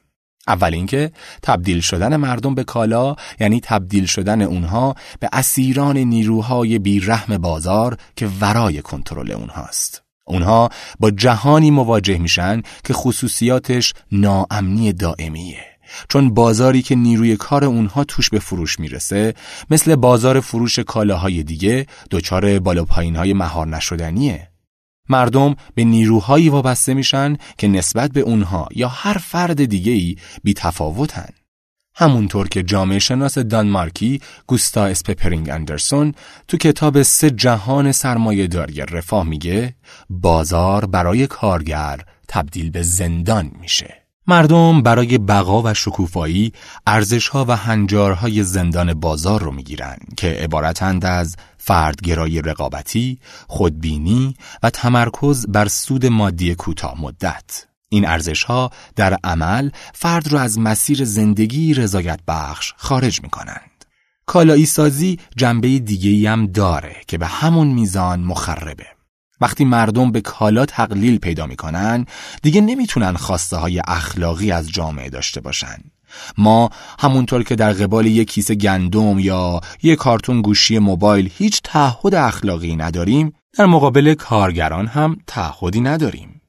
اول 0.49 0.75
اینکه 0.75 1.11
تبدیل 1.43 1.81
شدن 1.81 2.17
مردم 2.17 2.55
به 2.55 2.65
کالا 2.65 3.17
یعنی 3.41 3.61
تبدیل 3.61 4.07
شدن 4.07 4.43
اونها 4.43 4.95
به 5.21 5.29
اسیران 5.33 5.99
نیروهای 5.99 6.79
بیرحم 6.79 7.39
بازار 7.39 7.97
که 8.17 8.29
ورای 8.41 8.83
کنترل 8.83 9.31
اونهاست. 9.31 10.04
اونها 10.25 10.69
با 11.01 11.11
جهانی 11.11 11.71
مواجه 11.71 12.19
میشن 12.19 12.63
که 12.85 12.95
خصوصیاتش 12.95 13.95
ناامنی 14.13 14.93
دائمیه. 14.93 15.65
چون 16.09 16.35
بازاری 16.35 16.83
که 16.83 16.95
نیروی 16.95 17.37
کار 17.37 17.65
اونها 17.65 18.05
توش 18.05 18.31
به 18.31 18.39
فروش 18.39 18.81
می‌رسه 18.81 19.35
مثل 19.71 19.97
بازار 19.97 20.41
فروش 20.41 20.79
کالاهای 20.79 21.43
دیگه 21.43 21.87
دچار 22.11 22.59
بالا 22.59 22.85
پایین 22.85 23.17
های 23.17 23.33
مهار 23.33 23.67
نشدنیه 23.67 24.51
مردم 25.09 25.55
به 25.75 25.85
نیروهایی 25.85 26.49
وابسته 26.49 26.95
میشن 26.95 27.37
که 27.59 27.69
نسبت 27.69 28.13
به 28.13 28.21
اونها 28.21 28.69
یا 28.75 28.89
هر 28.89 29.19
فرد 29.19 29.65
دیگه‌ای 29.65 30.17
بی 30.45 30.55
تفاوتن. 30.55 31.29
همونطور 31.97 32.49
که 32.49 32.63
جامعه 32.63 32.99
شناس 32.99 33.39
دانمارکی 33.39 34.21
گوستا 34.47 34.87
اسپینگ 34.87 35.51
اندرسون 35.51 36.15
تو 36.49 36.57
کتاب 36.57 37.03
سه 37.03 37.31
جهان 37.31 37.93
سرمایه 37.93 38.47
داری 38.47 38.81
رفاه 38.81 39.27
میگه 39.27 39.75
بازار 40.11 40.87
برای 40.87 41.27
کارگر 41.27 42.01
تبدیل 42.29 42.71
به 42.71 42.83
زندان 42.83 43.51
میشه. 43.61 43.95
مردم 44.27 44.83
برای 44.83 45.19
بقا 45.19 45.63
و 45.63 45.75
شکوفایی 45.75 46.53
ارزشها 46.87 47.45
و 47.49 47.57
هنجارهای 47.57 48.43
زندان 48.43 48.95
بازار 48.95 49.43
رو 49.43 49.51
می‌گیرن 49.53 49.97
که 50.17 50.29
عبارتند 50.29 51.05
از 51.05 51.37
فردگرایی 51.59 52.43
رقابتی، 52.43 53.19
خودبینی 53.49 54.35
و 54.63 54.71
تمرکز 54.71 55.47
بر 55.47 55.69
سود 55.69 56.07
مادی 56.07 56.55
کوتاه 56.55 57.01
مدت. 57.01 57.67
این 57.95 58.07
ارزشها 58.07 58.71
در 58.97 59.17
عمل 59.25 59.71
فرد 59.95 60.33
را 60.33 60.41
از 60.41 60.59
مسیر 60.59 61.05
زندگی 61.05 61.75
رضایت 61.75 62.21
بخش 62.29 62.73
خارج 62.77 63.23
می 63.23 63.29
کنند. 63.29 63.85
کالایی 64.27 64.67
سازی 64.67 65.19
جنبه 65.37 65.79
دیگه 65.79 66.31
هم 66.31 66.47
داره 66.47 66.97
که 67.07 67.19
به 67.19 67.27
همون 67.27 67.67
میزان 67.67 68.21
مخربه. 68.21 68.87
وقتی 69.41 69.65
مردم 69.65 70.13
به 70.13 70.21
کالا 70.21 70.67
تقلیل 70.67 71.19
پیدا 71.19 71.47
می‌کنن 71.47 72.07
دیگه 72.43 72.61
نمی‌تونن 72.61 73.13
خواسته 73.13 73.57
های 73.57 73.81
اخلاقی 73.87 74.53
از 74.53 74.71
جامعه 74.71 75.11
داشته 75.11 75.41
باشن 75.41 75.77
ما 76.39 76.71
همونطور 76.99 77.43
که 77.43 77.57
در 77.57 77.73
قبال 77.73 78.07
یک 78.07 78.31
کیسه 78.31 78.55
گندم 78.55 79.19
یا 79.19 79.61
یک 79.83 79.99
کارتون 79.99 80.43
گوشی 80.43 80.79
موبایل 80.79 81.31
هیچ 81.37 81.61
تعهد 81.65 82.15
اخلاقی 82.15 82.77
نداریم 82.77 83.33
در 83.59 83.67
مقابل 83.67 84.15
کارگران 84.15 84.87
هم 84.87 85.17
تعهدی 85.27 85.81
نداریم 85.81 86.41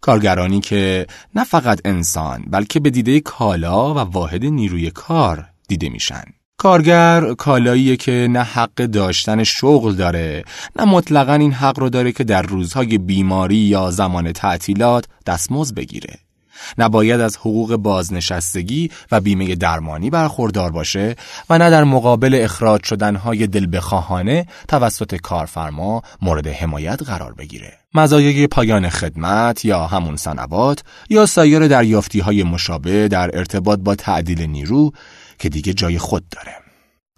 کارگرانی 0.00 0.60
که 0.60 1.06
نه 1.34 1.44
فقط 1.44 1.80
انسان 1.84 2.44
بلکه 2.50 2.80
به 2.80 2.90
دیده 2.90 3.20
کالا 3.20 3.94
و 3.94 3.98
واحد 3.98 4.44
نیروی 4.44 4.90
کار 4.90 5.44
دیده 5.68 5.88
میشن. 5.88 6.24
کارگر 6.58 7.34
کالاییه 7.34 7.96
که 7.96 8.28
نه 8.30 8.42
حق 8.42 8.74
داشتن 8.74 9.44
شغل 9.44 9.94
داره 9.94 10.44
نه 10.76 10.84
مطلقا 10.84 11.34
این 11.34 11.52
حق 11.52 11.78
رو 11.78 11.88
داره 11.88 12.12
که 12.12 12.24
در 12.24 12.42
روزهای 12.42 12.98
بیماری 12.98 13.56
یا 13.56 13.90
زمان 13.90 14.32
تعطیلات 14.32 15.04
دستمزد 15.26 15.74
بگیره. 15.74 16.27
نباید 16.78 17.20
از 17.20 17.36
حقوق 17.36 17.76
بازنشستگی 17.76 18.90
و 19.12 19.20
بیمه 19.20 19.54
درمانی 19.54 20.10
برخوردار 20.10 20.70
باشه 20.70 21.16
و 21.50 21.58
نه 21.58 21.70
در 21.70 21.84
مقابل 21.84 22.38
اخراج 22.42 22.84
شدنهای 22.84 23.46
دل 23.46 23.66
بخواهانه 23.72 24.46
توسط 24.68 25.14
کارفرما 25.14 26.02
مورد 26.22 26.46
حمایت 26.46 27.02
قرار 27.02 27.32
بگیره. 27.34 27.72
مزایای 27.94 28.46
پایان 28.46 28.88
خدمت 28.88 29.64
یا 29.64 29.86
همون 29.86 30.16
سنوات 30.16 30.82
یا 31.10 31.26
سایر 31.26 31.68
دریافتی 31.68 32.20
های 32.20 32.42
مشابه 32.42 33.08
در 33.08 33.38
ارتباط 33.38 33.78
با 33.78 33.94
تعدیل 33.94 34.42
نیرو 34.42 34.92
که 35.38 35.48
دیگه 35.48 35.72
جای 35.74 35.98
خود 35.98 36.28
داره. 36.28 36.67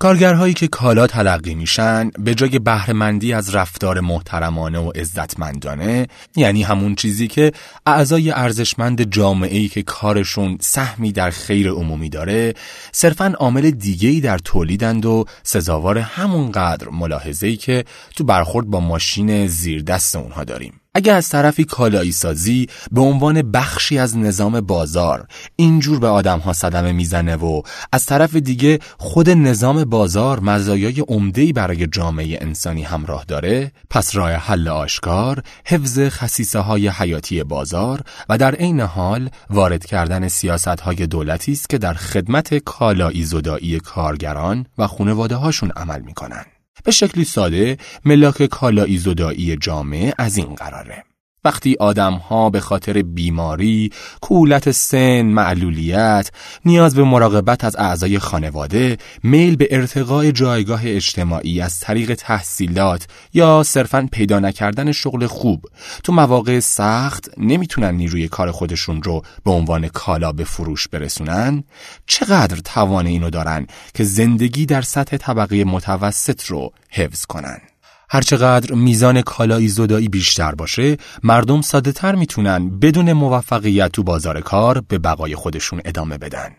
کارگرهایی 0.00 0.54
که 0.54 0.68
کالا 0.68 1.06
تلقی 1.06 1.54
میشن 1.54 2.10
به 2.18 2.34
جای 2.34 2.58
بهرهمندی 2.58 3.32
از 3.32 3.54
رفتار 3.54 4.00
محترمانه 4.00 4.78
و 4.78 4.90
عزتمندانه 4.90 6.06
یعنی 6.36 6.62
همون 6.62 6.94
چیزی 6.94 7.28
که 7.28 7.52
اعضای 7.86 8.30
ارزشمند 8.30 9.10
جامعه 9.10 9.58
ای 9.58 9.68
که 9.68 9.82
کارشون 9.82 10.58
سهمی 10.60 11.12
در 11.12 11.30
خیر 11.30 11.70
عمومی 11.70 12.08
داره 12.08 12.54
صرفا 12.92 13.34
عامل 13.38 13.70
دیگه‌ای 13.70 14.20
در 14.20 14.38
تولیدند 14.38 15.06
و 15.06 15.24
سزاوار 15.42 15.98
همون 15.98 16.52
قدر 16.52 16.88
ملاحظه 16.88 17.46
ای 17.46 17.56
که 17.56 17.84
تو 18.16 18.24
برخورد 18.24 18.66
با 18.66 18.80
ماشین 18.80 19.46
زیر 19.46 19.82
دست 19.82 20.16
اونها 20.16 20.44
داریم. 20.44 20.79
اگر 20.94 21.14
از 21.14 21.28
طرفی 21.28 21.64
کالایی 21.64 22.12
سازی 22.12 22.66
به 22.92 23.00
عنوان 23.00 23.42
بخشی 23.42 23.98
از 23.98 24.16
نظام 24.16 24.60
بازار 24.60 25.26
اینجور 25.56 25.98
به 25.98 26.06
آدم 26.06 26.38
ها 26.38 26.52
صدمه 26.52 26.92
می‌زنه 26.92 27.36
و 27.36 27.62
از 27.92 28.06
طرف 28.06 28.36
دیگه 28.36 28.78
خود 28.98 29.30
نظام 29.30 29.84
بازار 29.84 30.40
مزایای 30.40 31.00
عمده‌ای 31.00 31.52
برای 31.52 31.86
جامعه 31.86 32.38
انسانی 32.40 32.82
همراه 32.82 33.24
داره 33.28 33.72
پس 33.90 34.16
راه 34.16 34.32
حل 34.32 34.68
آشکار 34.68 35.42
حفظ 35.66 35.98
خصیصه 35.98 36.58
های 36.58 36.88
حیاتی 36.88 37.42
بازار 37.42 38.00
و 38.28 38.38
در 38.38 38.54
عین 38.54 38.80
حال 38.80 39.30
وارد 39.50 39.86
کردن 39.86 40.28
سیاست 40.28 40.80
های 40.80 41.06
دولتی 41.06 41.52
است 41.52 41.68
که 41.68 41.78
در 41.78 41.94
خدمت 41.94 42.54
کالایی 42.54 43.24
زدایی 43.24 43.80
کارگران 43.80 44.66
و 44.78 44.86
خانواده 44.86 45.36
هاشون 45.36 45.70
عمل 45.70 46.00
می‌کنن. 46.00 46.44
به 46.84 46.90
شکلی 46.90 47.24
ساده 47.24 47.78
ملاک 48.04 48.46
کالایی 48.46 48.98
زدایی 48.98 49.56
جامعه 49.56 50.14
از 50.18 50.36
این 50.36 50.54
قراره. 50.54 51.04
وقتی 51.44 51.76
آدم 51.80 52.12
ها 52.14 52.50
به 52.50 52.60
خاطر 52.60 53.02
بیماری، 53.02 53.90
کولت 54.20 54.70
سن، 54.70 55.22
معلولیت، 55.22 56.30
نیاز 56.64 56.94
به 56.94 57.04
مراقبت 57.04 57.64
از 57.64 57.76
اعضای 57.76 58.18
خانواده، 58.18 58.98
میل 59.22 59.56
به 59.56 59.68
ارتقاء 59.70 60.30
جایگاه 60.30 60.80
اجتماعی 60.84 61.60
از 61.60 61.80
طریق 61.80 62.14
تحصیلات 62.14 63.06
یا 63.32 63.62
صرفا 63.62 64.08
پیدا 64.12 64.38
نکردن 64.38 64.92
شغل 64.92 65.26
خوب 65.26 65.64
تو 66.04 66.12
مواقع 66.12 66.60
سخت 66.60 67.30
نمی‌تونن 67.38 67.94
نیروی 67.94 68.28
کار 68.28 68.50
خودشون 68.50 69.02
رو 69.02 69.22
به 69.44 69.50
عنوان 69.50 69.88
کالا 69.88 70.32
به 70.32 70.44
فروش 70.44 70.88
برسونن؟ 70.88 71.64
چقدر 72.06 72.56
توان 72.56 73.06
اینو 73.06 73.30
دارن 73.30 73.66
که 73.94 74.04
زندگی 74.04 74.66
در 74.66 74.82
سطح 74.82 75.16
طبقه 75.16 75.64
متوسط 75.64 76.44
رو 76.44 76.72
حفظ 76.90 77.24
کنن؟ 77.24 77.69
هرچقدر 78.10 78.74
میزان 78.74 79.22
کالایی 79.22 79.68
زدایی 79.68 80.08
بیشتر 80.08 80.54
باشه 80.54 80.96
مردم 81.22 81.60
ساده 81.60 81.92
تر 81.92 82.14
می‌تونن 82.14 82.78
بدون 82.78 83.12
موفقیت 83.12 83.92
تو 83.92 84.02
بازار 84.02 84.40
کار 84.40 84.80
به 84.88 84.98
بقای 84.98 85.34
خودشون 85.34 85.80
ادامه 85.84 86.18
بدن. 86.18 86.50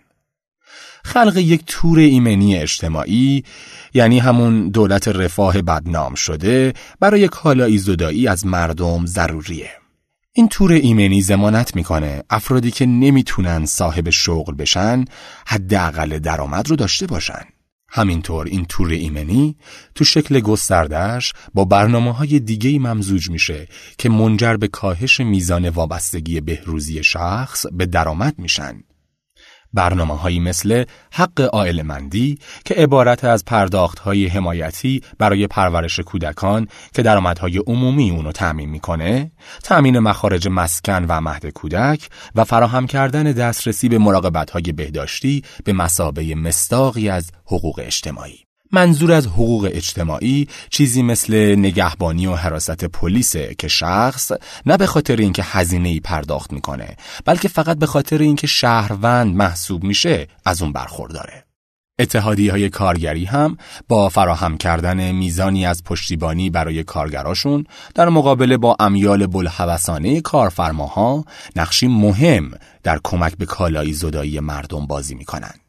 خلق 1.03 1.37
یک 1.37 1.61
تور 1.67 1.99
ایمنی 1.99 2.57
اجتماعی 2.57 3.43
یعنی 3.93 4.19
همون 4.19 4.69
دولت 4.69 5.07
رفاه 5.07 5.61
بدنام 5.61 6.15
شده 6.15 6.73
برای 6.99 7.27
کالایی 7.27 7.77
زدایی 7.77 8.27
از 8.27 8.45
مردم 8.45 9.05
ضروریه. 9.05 9.69
این 10.33 10.47
تور 10.47 10.71
ایمنی 10.71 11.21
زمانت 11.21 11.75
می‌کنه 11.75 12.23
افرادی 12.29 12.71
که 12.71 12.85
نمی‌تونن 12.85 13.65
صاحب 13.65 14.09
شغل 14.09 14.55
بشن 14.55 15.05
حداقل 15.45 16.19
درآمد 16.19 16.69
رو 16.69 16.75
داشته 16.75 17.07
باشن. 17.07 17.43
همینطور 17.93 18.47
این 18.47 18.65
تور 18.65 18.89
ایمنی 18.89 19.55
تو 19.95 20.03
شکل 20.03 20.39
گستردهش 20.39 21.33
با 21.53 21.65
برنامه 21.65 22.13
های 22.13 22.39
دیگه 22.39 22.79
ممزوج 22.79 23.29
میشه 23.29 23.67
که 23.97 24.09
منجر 24.09 24.57
به 24.57 24.67
کاهش 24.67 25.19
میزان 25.19 25.69
وابستگی 25.69 26.41
بهروزی 26.41 27.03
شخص 27.03 27.65
به 27.71 27.85
درآمد 27.85 28.39
میشن. 28.39 28.83
برنامه 29.73 30.17
هایی 30.17 30.39
مثل 30.39 30.83
حق 31.11 31.41
آیل 31.53 31.81
مندی 31.81 32.39
که 32.65 32.73
عبارت 32.73 33.23
از 33.23 33.45
پرداخت 33.45 33.99
های 33.99 34.27
حمایتی 34.27 35.01
برای 35.17 35.47
پرورش 35.47 35.99
کودکان 35.99 36.67
که 36.93 37.01
درآمدهای 37.01 37.57
عمومی 37.57 38.11
اونو 38.11 38.31
تأمین 38.31 38.69
می‌کنه، 38.69 39.31
تأمین 39.63 39.99
مخارج 39.99 40.47
مسکن 40.47 41.05
و 41.09 41.21
مهد 41.21 41.49
کودک 41.49 42.09
و 42.35 42.43
فراهم 42.43 42.87
کردن 42.87 43.23
دسترسی 43.23 43.89
به 43.89 43.97
مراقبت 43.97 44.51
های 44.51 44.71
بهداشتی 44.71 45.43
به 45.63 45.73
مسابه 45.73 46.35
مستاقی 46.35 47.09
از 47.09 47.31
حقوق 47.45 47.81
اجتماعی. 47.83 48.50
منظور 48.71 49.11
از 49.11 49.27
حقوق 49.27 49.69
اجتماعی 49.71 50.47
چیزی 50.69 51.03
مثل 51.03 51.55
نگهبانی 51.55 52.27
و 52.27 52.35
حراست 52.35 52.85
پلیسه 52.85 53.55
که 53.57 53.67
شخص 53.67 54.31
نه 54.65 54.77
به 54.77 54.85
خاطر 54.85 55.15
اینکه 55.15 55.43
هزینه 55.45 55.89
ای 55.89 55.99
پرداخت 55.99 56.53
می‌کنه 56.53 56.95
بلکه 57.25 57.47
فقط 57.47 57.77
به 57.77 57.85
خاطر 57.85 58.17
اینکه 58.17 58.47
شهروند 58.47 59.35
محسوب 59.35 59.83
میشه 59.83 60.27
از 60.45 60.61
اون 60.61 60.71
برخورداره. 60.71 61.43
اتحادی 61.99 62.49
های 62.49 62.69
کارگری 62.69 63.25
هم 63.25 63.57
با 63.87 64.09
فراهم 64.09 64.57
کردن 64.57 65.11
میزانی 65.11 65.65
از 65.65 65.83
پشتیبانی 65.83 66.49
برای 66.49 66.83
کارگراشون 66.83 67.65
در 67.95 68.09
مقابله 68.09 68.57
با 68.57 68.75
امیال 68.79 69.27
بلحوثانه 69.27 70.21
کارفرماها 70.21 71.25
نقشی 71.55 71.87
مهم 71.87 72.51
در 72.83 72.99
کمک 73.03 73.37
به 73.37 73.45
کالایی 73.45 73.93
زدایی 73.93 74.39
مردم 74.39 74.87
بازی 74.87 75.15
می‌کنند. 75.15 75.60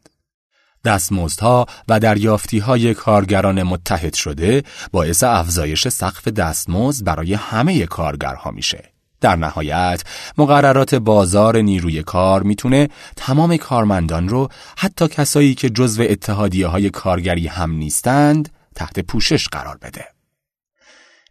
دستمزدها 0.84 1.66
و 1.88 2.16
های 2.62 2.94
کارگران 2.94 3.62
متحد 3.62 4.14
شده 4.14 4.62
باعث 4.92 5.22
افزایش 5.22 5.88
سقف 5.88 6.28
دستمزد 6.28 7.04
برای 7.04 7.34
همه 7.34 7.86
کارگرها 7.86 8.50
میشه. 8.50 8.92
در 9.20 9.36
نهایت 9.36 10.02
مقررات 10.38 10.94
بازار 10.94 11.56
نیروی 11.56 12.02
کار 12.02 12.42
می‌تونه 12.42 12.88
تمام 13.16 13.56
کارمندان 13.56 14.28
رو 14.28 14.48
حتی 14.78 15.08
کسایی 15.08 15.54
که 15.54 15.70
جزو 15.70 16.02
اتحادیه 16.08 16.66
های 16.66 16.90
کارگری 16.90 17.46
هم 17.46 17.70
نیستند 17.70 18.48
تحت 18.74 19.00
پوشش 19.00 19.48
قرار 19.48 19.78
بده. 19.82 20.04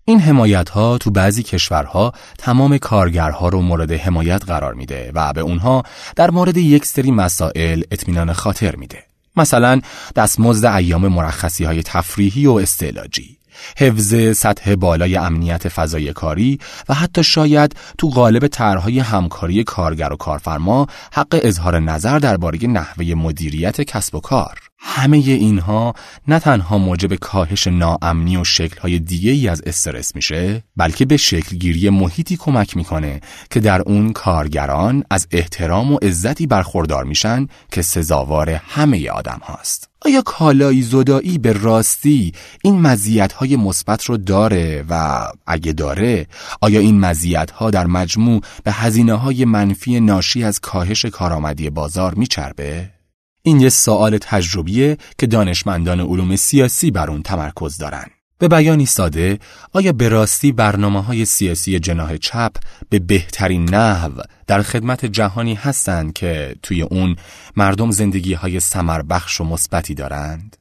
این 0.05 0.19
حمایت 0.19 0.69
ها 0.69 0.97
تو 0.97 1.11
بعضی 1.11 1.43
کشورها 1.43 2.13
تمام 2.37 2.77
کارگرها 2.77 3.49
رو 3.49 3.61
مورد 3.61 3.91
حمایت 3.91 4.45
قرار 4.45 4.73
میده 4.73 5.11
و 5.13 5.33
به 5.33 5.41
اونها 5.41 5.83
در 6.15 6.31
مورد 6.31 6.57
یک 6.57 6.85
سری 6.85 7.11
مسائل 7.11 7.83
اطمینان 7.91 8.33
خاطر 8.33 8.75
میده. 8.75 9.10
مثلا 9.35 9.81
دستمزد 10.15 10.65
ایام 10.65 11.07
مرخصی 11.07 11.63
های 11.63 11.83
تفریحی 11.83 12.45
و 12.45 12.51
استعلاجی 12.51 13.37
حفظ 13.77 14.37
سطح 14.37 14.75
بالای 14.75 15.15
امنیت 15.15 15.67
فضای 15.67 16.13
کاری 16.13 16.59
و 16.89 16.93
حتی 16.93 17.23
شاید 17.23 17.75
تو 17.97 18.09
قالب 18.09 18.47
طرحهای 18.47 18.99
همکاری 18.99 19.63
کارگر 19.63 20.13
و 20.13 20.15
کارفرما 20.15 20.87
حق 21.13 21.39
اظهار 21.43 21.79
نظر 21.79 22.19
درباره 22.19 22.67
نحوه 22.67 23.05
مدیریت 23.05 23.81
کسب 23.81 24.15
و 24.15 24.19
کار. 24.19 24.70
همه 24.83 25.17
اینها 25.17 25.93
نه 26.27 26.39
تنها 26.39 26.77
موجب 26.77 27.15
کاهش 27.15 27.67
ناامنی 27.67 28.37
و 28.37 28.43
شکلهای 28.43 28.99
دیگه 28.99 29.31
ای 29.31 29.47
از 29.47 29.61
استرس 29.65 30.15
میشه 30.15 30.63
بلکه 30.77 31.05
به 31.05 31.17
شکلگیری 31.17 31.89
محیطی 31.89 32.37
کمک 32.37 32.77
می‌کنه 32.77 33.21
که 33.49 33.59
در 33.59 33.81
اون 33.81 34.13
کارگران 34.13 35.03
از 35.09 35.27
احترام 35.31 35.91
و 35.91 35.97
عزتی 35.97 36.47
برخوردار 36.47 37.03
میشن 37.03 37.47
که 37.71 37.81
سزاوار 37.81 38.49
همه 38.49 39.09
آدم 39.09 39.39
هاست 39.43 39.89
آیا 40.05 40.21
کالایی 40.21 40.81
زدایی 40.81 41.37
به 41.37 41.53
راستی 41.53 42.31
این 42.63 42.81
مزیت‌های 42.81 43.55
مثبت 43.55 44.03
رو 44.03 44.17
داره 44.17 44.85
و 44.89 45.25
اگه 45.47 45.71
داره 45.71 46.27
آیا 46.61 46.79
این 46.79 46.99
مزیت‌ها 46.99 47.71
در 47.71 47.87
مجموع 47.87 48.41
به 48.63 48.71
هزینه‌های 48.71 49.45
منفی 49.45 49.99
ناشی 49.99 50.43
از 50.43 50.59
کاهش 50.59 51.05
کارآمدی 51.05 51.69
بازار 51.69 52.13
میچربه؟ 52.13 53.00
این 53.43 53.59
یه 53.59 53.69
سوال 53.69 54.17
تجربیه 54.21 54.97
که 55.17 55.27
دانشمندان 55.27 55.99
علوم 55.99 56.35
سیاسی 56.35 56.91
بر 56.91 57.09
اون 57.09 57.21
تمرکز 57.21 57.77
دارن. 57.77 58.05
به 58.37 58.47
بیانی 58.47 58.85
ساده، 58.85 59.39
آیا 59.73 59.91
به 59.91 60.09
راستی 60.09 60.51
برنامه 60.51 61.03
های 61.03 61.25
سیاسی 61.25 61.79
جناح 61.79 62.17
چپ 62.17 62.51
به 62.89 62.99
بهترین 62.99 63.75
نحو 63.75 64.11
در 64.47 64.61
خدمت 64.61 65.05
جهانی 65.05 65.53
هستند 65.53 66.13
که 66.13 66.55
توی 66.63 66.81
اون 66.81 67.15
مردم 67.55 67.91
زندگی 67.91 68.33
های 68.33 68.59
سمر 68.59 69.01
بخش 69.01 69.41
و 69.41 69.43
مثبتی 69.43 69.93
دارند؟ 69.93 70.57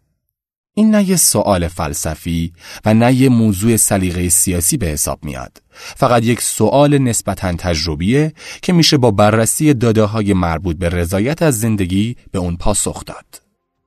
این 0.81 0.91
نه 0.91 1.09
یه 1.09 1.17
سوال 1.17 1.69
فلسفی 1.69 2.53
و 2.85 2.95
نه 2.95 3.13
یه 3.15 3.29
موضوع 3.29 3.77
سلیقه 3.77 4.29
سیاسی 4.29 4.77
به 4.77 4.87
حساب 4.87 5.19
میاد. 5.25 5.63
فقط 5.73 6.25
یک 6.25 6.41
سوال 6.41 6.99
نسبتا 6.99 7.53
تجربیه 7.53 8.33
که 8.63 8.73
میشه 8.73 8.97
با 8.97 9.11
بررسی 9.11 9.75
داده 9.75 10.03
های 10.03 10.33
مربوط 10.33 10.77
به 10.77 10.89
رضایت 10.89 11.43
از 11.43 11.61
زندگی 11.61 12.17
به 12.33 12.39
اون 12.39 12.57
پاسخ 12.57 13.05
داد. 13.05 13.43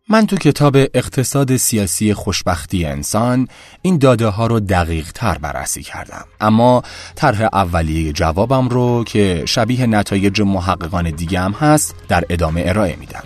من 0.10 0.28
تو 0.28 0.36
کتاب 0.36 0.76
اقتصاد 0.76 1.58
سیاسی 1.58 2.14
خوشبختی 2.14 2.86
انسان 2.86 3.48
این 3.82 3.98
داده 3.98 4.28
ها 4.28 4.48
رو 4.48 4.60
دقیق 4.60 5.12
تر 5.12 5.38
بررسی 5.38 5.84
کردم 5.84 6.26
اما 6.42 6.84
طرح 7.16 7.50
اولیه 7.54 8.14
جوابم 8.14 8.70
رو 8.70 9.04
که 9.04 9.44
شبیه 9.46 9.86
نتایج 9.86 10.42
محققان 10.42 11.12
دیگه 11.12 11.40
هم 11.40 11.52
هست 11.52 11.96
در 12.08 12.24
ادامه 12.30 12.64
ارائه 12.66 12.96
میدم 12.96 13.24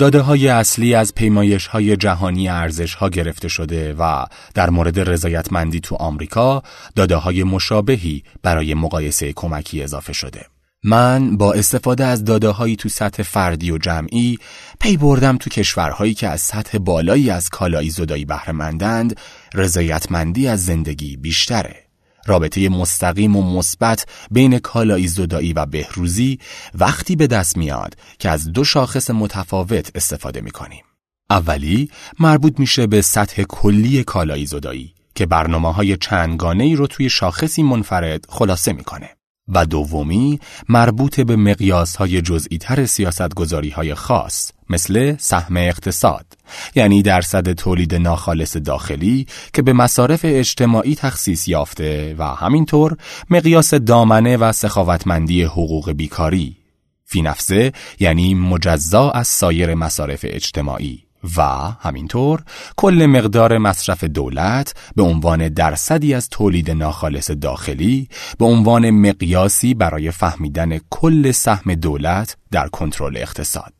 داده 0.00 0.20
های 0.20 0.48
اصلی 0.48 0.94
از 0.94 1.14
پیمایش 1.14 1.66
های 1.66 1.96
جهانی 1.96 2.48
ارزش 2.48 2.94
ها 2.94 3.08
گرفته 3.08 3.48
شده 3.48 3.94
و 3.94 4.24
در 4.54 4.70
مورد 4.70 5.10
رضایتمندی 5.10 5.80
تو 5.80 5.94
آمریکا 5.94 6.62
داده 6.96 7.16
های 7.16 7.42
مشابهی 7.42 8.22
برای 8.42 8.74
مقایسه 8.74 9.32
کمکی 9.32 9.82
اضافه 9.82 10.12
شده. 10.12 10.46
من 10.84 11.36
با 11.36 11.52
استفاده 11.52 12.04
از 12.04 12.24
داده 12.24 12.48
هایی 12.48 12.76
تو 12.76 12.88
سطح 12.88 13.22
فردی 13.22 13.70
و 13.70 13.78
جمعی 13.78 14.38
پی 14.80 14.96
بردم 14.96 15.36
تو 15.36 15.50
کشورهایی 15.50 16.14
که 16.14 16.28
از 16.28 16.40
سطح 16.40 16.78
بالایی 16.78 17.30
از 17.30 17.48
کالایی 17.48 17.90
زدایی 17.90 18.24
بهرهمندند 18.24 19.20
رضایتمندی 19.54 20.48
از 20.48 20.64
زندگی 20.64 21.16
بیشتره. 21.16 21.89
رابطه 22.26 22.68
مستقیم 22.68 23.36
و 23.36 23.58
مثبت 23.58 24.06
بین 24.30 24.58
کالایی 24.58 25.08
زدایی 25.08 25.52
و 25.52 25.66
بهروزی 25.66 26.38
وقتی 26.74 27.16
به 27.16 27.26
دست 27.26 27.56
میاد 27.56 27.94
که 28.18 28.30
از 28.30 28.52
دو 28.52 28.64
شاخص 28.64 29.10
متفاوت 29.10 29.90
استفاده 29.94 30.40
می‌کنیم. 30.40 30.84
اولی 31.30 31.90
مربوط 32.18 32.60
میشه 32.60 32.86
به 32.86 33.02
سطح 33.02 33.42
کلی 33.42 34.04
کالایی 34.04 34.46
زدایی 34.46 34.94
که 35.14 35.26
برنامه 35.26 35.72
های 35.72 35.96
چندگانه 35.96 36.64
ای 36.64 36.76
رو 36.76 36.86
توی 36.86 37.10
شاخصی 37.10 37.62
منفرد 37.62 38.26
خلاصه 38.28 38.72
می‌کنه. 38.72 39.19
و 39.54 39.66
دومی 39.66 40.40
مربوط 40.68 41.20
به 41.20 41.36
مقیاس 41.36 41.96
های 41.96 42.22
جزئی 42.22 42.58
تر 42.58 42.86
سیاست 42.86 43.34
گذاری 43.34 43.70
های 43.70 43.94
خاص 43.94 44.52
مثل 44.70 45.14
سهم 45.18 45.56
اقتصاد 45.56 46.26
یعنی 46.74 47.02
درصد 47.02 47.52
تولید 47.52 47.94
ناخالص 47.94 48.56
داخلی 48.56 49.26
که 49.52 49.62
به 49.62 49.72
مصارف 49.72 50.20
اجتماعی 50.24 50.94
تخصیص 50.94 51.48
یافته 51.48 52.14
و 52.18 52.24
همینطور 52.24 52.96
مقیاس 53.30 53.74
دامنه 53.74 54.36
و 54.36 54.52
سخاوتمندی 54.52 55.42
حقوق 55.42 55.92
بیکاری. 55.92 56.56
فی 57.04 57.22
نفسه 57.22 57.72
یعنی 57.98 58.34
مجزا 58.34 59.10
از 59.10 59.28
سایر 59.28 59.74
مصارف 59.74 60.20
اجتماعی. 60.28 61.09
و 61.36 61.42
همینطور 61.80 62.42
کل 62.76 63.06
مقدار 63.06 63.58
مصرف 63.58 64.04
دولت 64.04 64.74
به 64.96 65.02
عنوان 65.02 65.48
درصدی 65.48 66.14
از 66.14 66.28
تولید 66.28 66.70
ناخالص 66.70 67.30
داخلی 67.30 68.08
به 68.38 68.44
عنوان 68.44 68.90
مقیاسی 68.90 69.74
برای 69.74 70.10
فهمیدن 70.10 70.78
کل 70.90 71.30
سهم 71.30 71.74
دولت 71.74 72.36
در 72.50 72.68
کنترل 72.68 73.16
اقتصاد. 73.16 73.72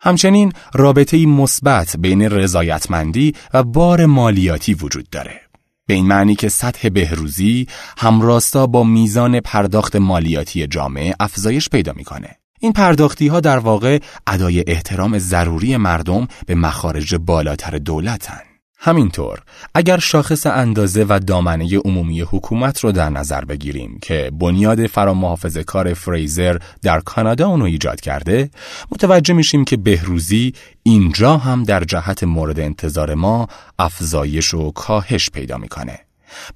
همچنین 0.00 0.52
رابطه 0.74 1.26
مثبت 1.26 1.96
بین 1.96 2.22
رضایتمندی 2.22 3.34
و 3.54 3.62
بار 3.62 4.06
مالیاتی 4.06 4.74
وجود 4.74 5.10
داره. 5.10 5.40
به 5.86 5.94
این 5.94 6.06
معنی 6.06 6.34
که 6.34 6.48
سطح 6.48 6.88
بهروزی 6.88 7.66
همراستا 7.98 8.66
با 8.66 8.84
میزان 8.84 9.40
پرداخت 9.40 9.96
مالیاتی 9.96 10.66
جامعه 10.66 11.14
افزایش 11.20 11.68
پیدا 11.68 11.92
می‌کنه. 11.96 12.36
این 12.64 12.72
پرداختی 12.72 13.28
ها 13.28 13.40
در 13.40 13.58
واقع 13.58 13.98
ادای 14.26 14.64
احترام 14.66 15.18
ضروری 15.18 15.76
مردم 15.76 16.28
به 16.46 16.54
مخارج 16.54 17.14
بالاتر 17.14 17.78
دولتن. 17.78 18.40
همینطور 18.78 19.38
اگر 19.74 19.98
شاخص 19.98 20.46
اندازه 20.46 21.06
و 21.08 21.20
دامنه 21.26 21.78
عمومی 21.78 22.20
حکومت 22.20 22.80
رو 22.80 22.92
در 22.92 23.10
نظر 23.10 23.44
بگیریم 23.44 23.98
که 24.02 24.30
بنیاد 24.40 24.86
فرامحافظه 24.86 25.64
کار 25.64 25.94
فریزر 25.94 26.58
در 26.82 27.00
کانادا 27.00 27.48
اونو 27.48 27.64
ایجاد 27.64 28.00
کرده 28.00 28.50
متوجه 28.92 29.34
میشیم 29.34 29.64
که 29.64 29.76
بهروزی 29.76 30.52
اینجا 30.82 31.36
هم 31.36 31.62
در 31.62 31.84
جهت 31.84 32.24
مورد 32.24 32.60
انتظار 32.60 33.14
ما 33.14 33.48
افزایش 33.78 34.54
و 34.54 34.70
کاهش 34.70 35.30
پیدا 35.30 35.58
می‌کنه 35.58 36.03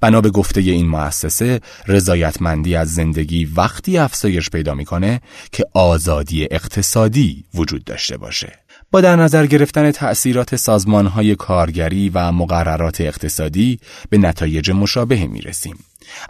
بنا 0.00 0.20
به 0.20 0.30
گفته 0.30 0.60
این 0.60 0.88
مؤسسه 0.88 1.60
رضایتمندی 1.86 2.76
از 2.76 2.94
زندگی 2.94 3.44
وقتی 3.44 3.98
افزایش 3.98 4.50
پیدا 4.50 4.74
می‌کنه 4.74 5.20
که 5.52 5.64
آزادی 5.74 6.48
اقتصادی 6.50 7.44
وجود 7.54 7.84
داشته 7.84 8.16
باشه 8.16 8.52
با 8.90 9.00
در 9.00 9.16
نظر 9.16 9.46
گرفتن 9.46 9.90
تأثیرات 9.90 10.56
سازمانهای 10.56 11.34
کارگری 11.34 12.08
و 12.14 12.32
مقررات 12.32 13.00
اقتصادی 13.00 13.78
به 14.10 14.18
نتایج 14.18 14.70
مشابه 14.70 15.26
می 15.26 15.40
رسیم. 15.40 15.76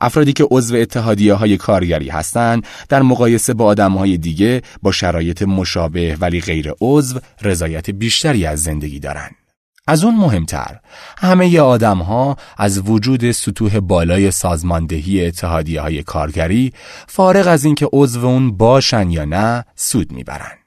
افرادی 0.01 0.33
که 0.33 0.45
عضو 0.51 0.77
اتحادیه 0.77 1.35
های 1.35 1.57
کارگری 1.57 2.09
هستند 2.09 2.67
در 2.89 3.03
مقایسه 3.03 3.55
با 3.55 3.65
آدم 3.65 3.93
های 3.93 4.17
دیگه 4.17 4.63
با 4.83 4.93
شرایط 4.93 5.43
مشابه 5.43 6.17
ولی 6.21 6.41
غیر 6.41 6.73
عضو 6.81 7.21
رضایت 7.43 7.91
بیشتری 7.91 8.47
از 8.47 8.63
زندگی 8.63 8.99
دارند. 8.99 9.38
از 9.89 10.05
اون 10.05 10.15
مهمتر 10.17 10.79
همه 11.19 11.61
آدم 11.61 11.99
ها 11.99 12.37
از 12.57 12.79
وجود 12.79 13.31
سطوح 13.31 13.81
بالای 13.81 14.31
سازماندهی 14.31 15.27
اتحادیه 15.27 15.81
های 15.81 16.03
کارگری 16.03 16.73
فارغ 17.07 17.47
از 17.49 17.65
اینکه 17.65 17.89
عضو 17.93 18.27
اون 18.27 18.57
باشن 18.57 19.11
یا 19.11 19.25
نه 19.25 19.65
سود 19.77 20.13
می‌برن. 20.13 20.58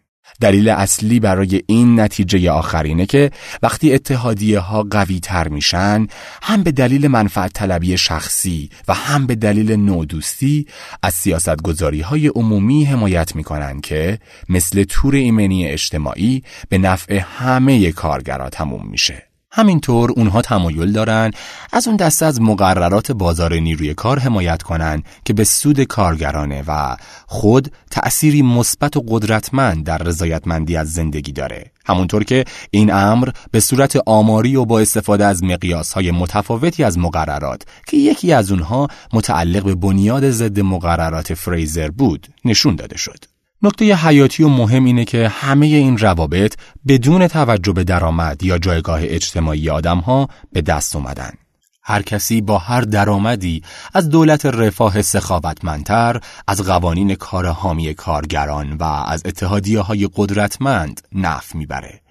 دلیل 0.42 0.70
اصلی 0.70 1.20
برای 1.20 1.62
این 1.66 2.00
نتیجه 2.00 2.52
آخرینه 2.52 3.06
که 3.06 3.32
وقتی 3.64 3.94
اتحادیه 3.94 4.60
ها 4.60 4.84
قوی 4.84 5.20
تر 5.20 5.48
میشن 5.48 6.08
هم 6.42 6.64
به 6.64 6.72
دلیل 6.72 7.08
منفعت 7.08 7.54
طلبی 7.54 7.98
شخصی 7.98 8.70
و 8.88 8.94
هم 8.94 9.28
به 9.28 9.36
دلیل 9.36 9.72
نودوستی 9.72 10.68
از 11.04 11.14
سیاست 11.14 11.62
گذاری 11.62 12.02
های 12.02 12.28
عمومی 12.28 12.86
حمایت 12.86 13.36
می‌کنن 13.36 13.82
که 13.82 14.20
مثل 14.50 14.84
تور 14.84 15.16
ایمنی 15.16 15.68
اجتماعی 15.68 16.44
به 16.70 16.78
نفع 16.78 17.20
همه 17.38 17.92
کارگرا 17.92 18.50
تموم 18.50 18.88
میشه. 18.90 19.31
همینطور 19.54 20.12
اونها 20.12 20.42
تمایل 20.42 20.92
دارن 20.92 21.32
از 21.74 21.88
اون 21.88 21.98
دسته 21.98 22.26
از 22.26 22.42
مقررات 22.42 23.12
بازار 23.12 23.54
نیروی 23.54 23.94
کار 23.94 24.20
حمایت 24.20 24.62
کنن 24.64 25.04
که 25.26 25.34
به 25.34 25.44
سود 25.44 25.84
کارگرانه 25.84 26.64
و 26.68 26.98
خود 27.28 27.72
تأثیری 27.92 28.42
مثبت 28.42 28.98
و 28.98 29.04
قدرتمند 29.08 29.84
در 29.84 29.98
رضایتمندی 29.98 30.78
از 30.78 30.94
زندگی 30.94 31.32
داره. 31.32 31.72
همونطور 31.86 32.24
که 32.24 32.46
این 32.72 32.94
امر 32.94 33.30
به 33.52 33.60
صورت 33.60 33.96
آماری 34.06 34.56
و 34.56 34.66
با 34.66 34.80
استفاده 34.80 35.26
از 35.26 35.44
مقیاس 35.44 35.94
های 35.94 36.12
متفاوتی 36.12 36.84
از 36.84 36.98
مقررات 36.98 37.62
که 37.88 37.98
یکی 37.98 38.34
از 38.34 38.52
اونها 38.52 38.88
متعلق 39.14 39.64
به 39.64 39.76
بنیاد 39.76 40.30
ضد 40.30 40.60
مقررات 40.60 41.34
فریزر 41.34 41.90
بود 41.90 42.28
نشون 42.46 42.76
داده 42.76 42.98
شد. 42.98 43.31
نکته 43.64 43.96
حیاتی 43.96 44.44
و 44.44 44.48
مهم 44.48 44.86
اینه 44.86 45.06
که 45.06 45.28
همه 45.28 45.66
این 45.66 45.98
روابط 45.98 46.56
بدون 46.88 47.28
توجه 47.28 47.74
به 47.74 47.84
درآمد 47.84 48.44
یا 48.44 48.58
جایگاه 48.58 49.00
اجتماعی 49.04 49.70
آدمها 49.70 50.28
به 50.54 50.62
دست 50.62 50.96
اومدن. 50.96 51.32
هر 51.84 52.02
کسی 52.02 52.42
با 52.42 52.58
هر 52.58 52.82
درآمدی 52.82 53.64
از 53.94 54.10
دولت 54.10 54.46
رفاه 54.46 55.02
سخاوتمندتر 55.02 56.20
از 56.48 56.62
قوانین 56.62 57.16
کار 57.16 57.48
حامی 57.48 57.94
کارگران 57.94 58.74
و 58.74 58.84
از 58.84 59.22
اتحادیه 59.26 59.80
های 59.80 60.10
قدرتمند 60.16 61.02
نف 61.12 61.56
می‌بره 61.56 62.02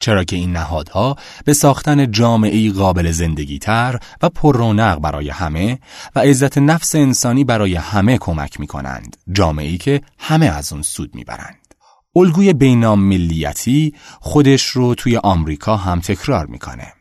چرا 0.00 0.24
که 0.24 0.36
این 0.36 0.52
نهادها 0.52 1.16
به 1.44 1.52
ساختن 1.52 2.10
جامعه 2.10 2.72
قابل 2.72 3.10
زندگی 3.10 3.58
تر 3.58 3.98
و 4.22 4.28
پر 4.28 4.56
رونق 4.56 4.98
برای 4.98 5.28
همه 5.28 5.78
و 6.14 6.20
عزت 6.20 6.58
نفس 6.58 6.94
انسانی 6.94 7.44
برای 7.44 7.74
همه 7.74 8.18
کمک 8.18 8.60
می 8.60 8.66
کنند. 8.66 9.16
جامعه 9.32 9.76
که 9.76 10.00
همه 10.18 10.46
از 10.46 10.72
اون 10.72 10.82
سود 10.82 11.14
می 11.14 11.24
برند. 11.24 11.74
الگوی 12.16 12.52
بینام 12.52 13.00
ملیتی 13.00 13.94
خودش 14.20 14.66
رو 14.66 14.94
توی 14.94 15.16
آمریکا 15.16 15.76
هم 15.76 16.00
تکرار 16.00 16.46
می‌کنه. 16.46 16.97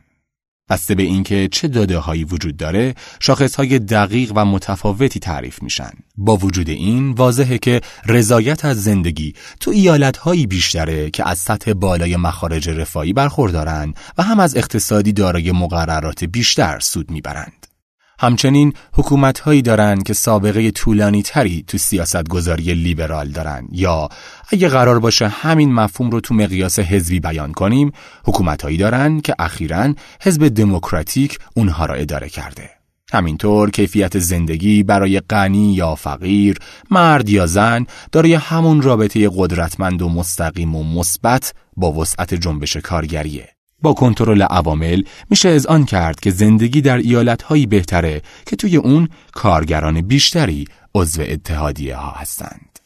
بسته 0.70 0.96
به 0.96 1.04
اینکه 1.04 1.50
چه 1.52 1.68
داده 1.68 1.98
هایی 1.98 2.24
وجود 2.24 2.58
داره 2.58 2.96
شاخص 3.20 3.56
های 3.56 3.80
دقیق 3.80 4.32
و 4.36 4.46
متفاوتی 4.46 5.20
تعریف 5.20 5.64
میشن. 5.64 5.92
با 6.18 6.38
وجود 6.38 6.70
این 6.70 7.12
واضحه 7.12 7.58
که 7.58 7.82
رضایت 8.06 8.66
از 8.66 8.84
زندگی 8.84 9.34
تو 9.60 9.72
ایالت 9.72 10.18
هایی 10.18 10.48
بیشتره 10.48 11.10
که 11.10 11.30
از 11.30 11.38
سطح 11.38 11.74
بالای 11.74 12.16
مخارج 12.16 12.70
رفاهی 12.70 13.14
برخوردارن 13.14 13.94
و 14.18 14.24
هم 14.24 14.40
از 14.40 14.58
اقتصادی 14.58 15.14
دارای 15.14 15.52
مقررات 15.52 16.24
بیشتر 16.24 16.80
سود 16.80 17.12
می‌برند. 17.12 17.77
همچنین 18.20 18.74
حکومت 18.94 19.40
هایی 19.40 19.62
دارند 19.62 20.04
که 20.04 20.14
سابقه 20.14 20.72
طولانی 20.72 21.22
تری 21.22 21.64
تو 21.68 21.78
سیاست 21.78 22.28
گذاری 22.30 22.74
لیبرال 22.74 23.30
دارن 23.30 23.68
یا 23.72 24.10
اگه 24.50 24.70
قرار 24.70 25.00
باشه 25.00 25.28
همین 25.28 25.74
مفهوم 25.74 26.12
رو 26.12 26.22
تو 26.22 26.34
مقیاس 26.34 26.80
حزبی 26.80 27.20
بیان 27.20 27.52
کنیم 27.52 27.92
حکومت 28.26 28.62
هایی 28.62 28.78
دارن 28.78 29.22
که 29.22 29.36
اخیرا 29.40 29.94
حزب 30.22 30.48
دموکراتیک 30.48 31.40
اونها 31.56 31.86
را 31.86 31.96
اداره 31.96 32.30
کرده 32.30 32.70
همینطور 33.14 33.72
کیفیت 33.72 34.20
زندگی 34.20 34.84
برای 34.84 35.20
غنی 35.20 35.74
یا 35.74 35.96
فقیر، 35.96 36.58
مرد 36.92 37.30
یا 37.30 37.46
زن 37.46 37.86
دارای 38.12 38.34
همون 38.34 38.82
رابطه 38.82 39.30
قدرتمند 39.36 40.02
و 40.02 40.10
مستقیم 40.10 40.76
و 40.76 40.84
مثبت 40.84 41.54
با 41.78 41.92
وسعت 41.92 42.34
جنبش 42.34 42.78
کارگریه. 42.78 43.57
با 43.82 43.94
کنترل 43.94 44.42
عوامل 44.42 45.04
میشه 45.30 45.50
از 45.50 45.66
آن 45.66 45.86
کرد 45.86 46.20
که 46.20 46.32
زندگی 46.32 46.82
در 46.82 46.98
ایالتهایی 46.98 47.66
بهتره 47.66 48.22
که 48.46 48.56
توی 48.56 48.78
اون 48.78 49.10
کارگران 49.34 50.02
بیشتری 50.02 50.66
عضو 50.96 51.22
اتحادیه 51.22 51.96
ها 51.96 52.12
هستند. 52.12 52.80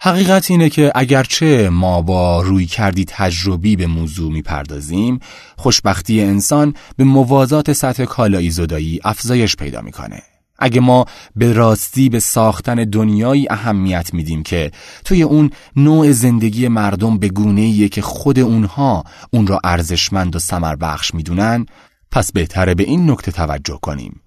حقیقت 0.00 0.50
اینه 0.50 0.70
که 0.70 0.92
اگرچه 0.94 1.68
ما 1.68 2.02
با 2.02 2.42
روی 2.42 2.66
کردی 2.66 3.04
تجربی 3.08 3.76
به 3.76 3.86
موضوع 3.86 4.32
می‌پردازیم، 4.32 5.20
خوشبختی 5.56 6.20
انسان 6.20 6.74
به 6.96 7.04
موازات 7.04 7.72
سطح 7.72 8.04
کالایی 8.04 8.50
زدایی 8.50 9.00
افزایش 9.04 9.56
پیدا 9.56 9.80
می‌کنه. 9.80 10.22
اگه 10.58 10.80
ما 10.80 11.04
به 11.36 11.52
راستی 11.52 12.08
به 12.08 12.20
ساختن 12.20 12.74
دنیایی 12.74 13.46
اهمیت 13.50 14.14
میدیم 14.14 14.42
که 14.42 14.70
توی 15.04 15.22
اون 15.22 15.50
نوع 15.76 16.12
زندگی 16.12 16.68
مردم 16.68 17.18
به 17.18 17.28
گونه 17.28 17.88
که 17.88 18.02
خود 18.02 18.38
اونها 18.38 19.04
اون 19.30 19.46
را 19.46 19.60
ارزشمند 19.64 20.36
و 20.36 20.38
سمر 20.38 20.76
بخش 20.76 21.14
می‌دونن 21.14 21.66
پس 22.10 22.32
بهتره 22.32 22.74
به 22.74 22.82
این 22.82 23.10
نکته 23.10 23.32
توجه 23.32 23.78
کنیم. 23.82 24.20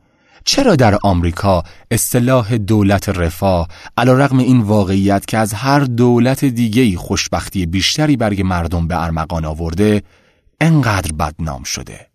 چرا 0.45 0.75
در 0.75 0.97
آمریکا 1.03 1.63
اصطلاح 1.91 2.57
دولت 2.57 3.09
رفاه 3.09 3.67
رغم 4.13 4.37
این 4.37 4.61
واقعیت 4.61 5.25
که 5.25 5.37
از 5.37 5.53
هر 5.53 5.79
دولت 5.79 6.45
دیگهی 6.45 6.95
خوشبختی 6.95 7.65
بیشتری 7.65 8.17
برگ 8.17 8.41
مردم 8.41 8.87
به 8.87 9.03
ارمغان 9.03 9.45
آورده 9.45 10.03
انقدر 10.61 11.11
بدنام 11.11 11.63
شده؟ 11.63 12.08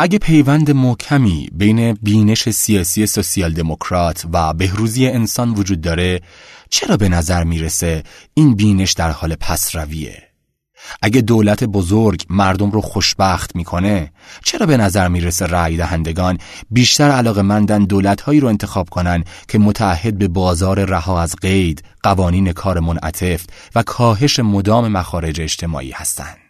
اگه 0.00 0.18
پیوند 0.18 0.70
محکمی 0.70 1.48
بین 1.52 1.92
بینش 1.92 2.48
سیاسی 2.50 3.06
سوسیال 3.06 3.52
دموکرات 3.52 4.26
و 4.32 4.54
بهروزی 4.54 5.06
انسان 5.06 5.50
وجود 5.50 5.80
داره 5.80 6.20
چرا 6.70 6.96
به 6.96 7.08
نظر 7.08 7.44
می‌رسه 7.44 8.02
این 8.34 8.54
بینش 8.54 8.92
در 8.92 9.10
حال 9.10 9.34
پسرویه؟ 9.34 10.22
اگه 11.02 11.20
دولت 11.20 11.64
بزرگ 11.64 12.24
مردم 12.30 12.70
رو 12.70 12.80
خوشبخت 12.80 13.56
می‌کنه 13.56 14.12
چرا 14.44 14.66
به 14.66 14.76
نظر 14.76 15.08
می‌رسه 15.08 15.46
رأی 15.46 15.76
دهندگان 15.76 16.38
بیشتر 16.70 17.10
علاقه 17.10 17.42
مندن 17.42 17.84
دولت 17.84 18.20
هایی 18.20 18.40
رو 18.40 18.48
انتخاب 18.48 18.88
کنن 18.88 19.24
که 19.48 19.58
متحد 19.58 20.18
به 20.18 20.28
بازار 20.28 20.84
رها 20.84 21.22
از 21.22 21.36
قید، 21.36 21.82
قوانین 22.02 22.52
کار 22.52 22.80
منعطف 22.80 23.44
و 23.74 23.82
کاهش 23.82 24.38
مدام 24.40 24.88
مخارج 24.88 25.40
اجتماعی 25.40 25.90
هستند؟ 25.90 26.47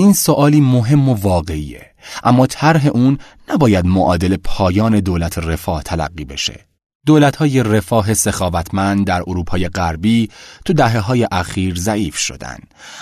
این 0.00 0.12
سوالی 0.12 0.60
مهم 0.60 1.08
و 1.08 1.14
واقعیه 1.14 1.86
اما 2.24 2.46
طرح 2.46 2.86
اون 2.86 3.18
نباید 3.50 3.86
معادل 3.86 4.36
پایان 4.36 5.00
دولت 5.00 5.38
رفاه 5.38 5.82
تلقی 5.82 6.24
بشه. 6.24 6.66
دولت 7.06 7.36
های 7.36 7.62
رفاه 7.62 8.14
سخاوتمند 8.14 9.06
در 9.06 9.22
اروپای 9.26 9.68
غربی 9.68 10.30
تو 10.64 10.72
دهه 10.72 10.98
های 10.98 11.26
اخیر 11.32 11.74
ضعیف 11.74 12.16
شدن 12.16 12.58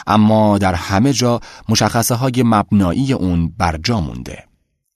اما 0.06 0.58
در 0.58 0.74
همه 0.74 1.12
جا 1.12 1.40
مشخصه 1.68 2.14
های 2.14 2.42
مبنایی 2.44 3.12
اون 3.12 3.52
برجا 3.58 4.00
مونده. 4.00 4.44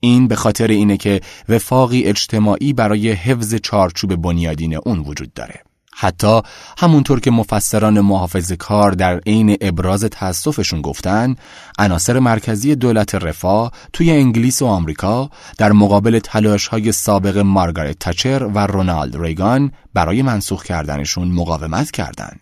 این 0.00 0.28
به 0.28 0.36
خاطر 0.36 0.66
اینه 0.66 0.96
که 0.96 1.20
وفاقی 1.48 2.04
اجتماعی 2.04 2.72
برای 2.72 3.12
حفظ 3.12 3.54
چارچوب 3.54 4.16
بنیادین 4.16 4.74
اون 4.74 4.98
وجود 4.98 5.32
داره. 5.34 5.62
حتی 5.94 6.40
همونطور 6.78 7.20
که 7.20 7.30
مفسران 7.30 8.00
محافظ 8.00 8.52
کار 8.52 8.92
در 8.92 9.18
عین 9.18 9.56
ابراز 9.60 10.04
تأسفشون 10.04 10.82
گفتن 10.82 11.36
عناصر 11.78 12.18
مرکزی 12.18 12.74
دولت 12.74 13.14
رفاه 13.14 13.72
توی 13.92 14.10
انگلیس 14.10 14.62
و 14.62 14.66
آمریکا 14.66 15.30
در 15.58 15.72
مقابل 15.72 16.18
تلاش 16.18 16.66
های 16.66 16.92
سابق 16.92 17.38
مارگارت 17.38 17.98
تچر 17.98 18.44
و 18.44 18.58
رونالد 18.66 19.16
ریگان 19.16 19.72
برای 19.94 20.22
منسوخ 20.22 20.64
کردنشون 20.64 21.28
مقاومت 21.28 21.90
کردند. 21.90 22.41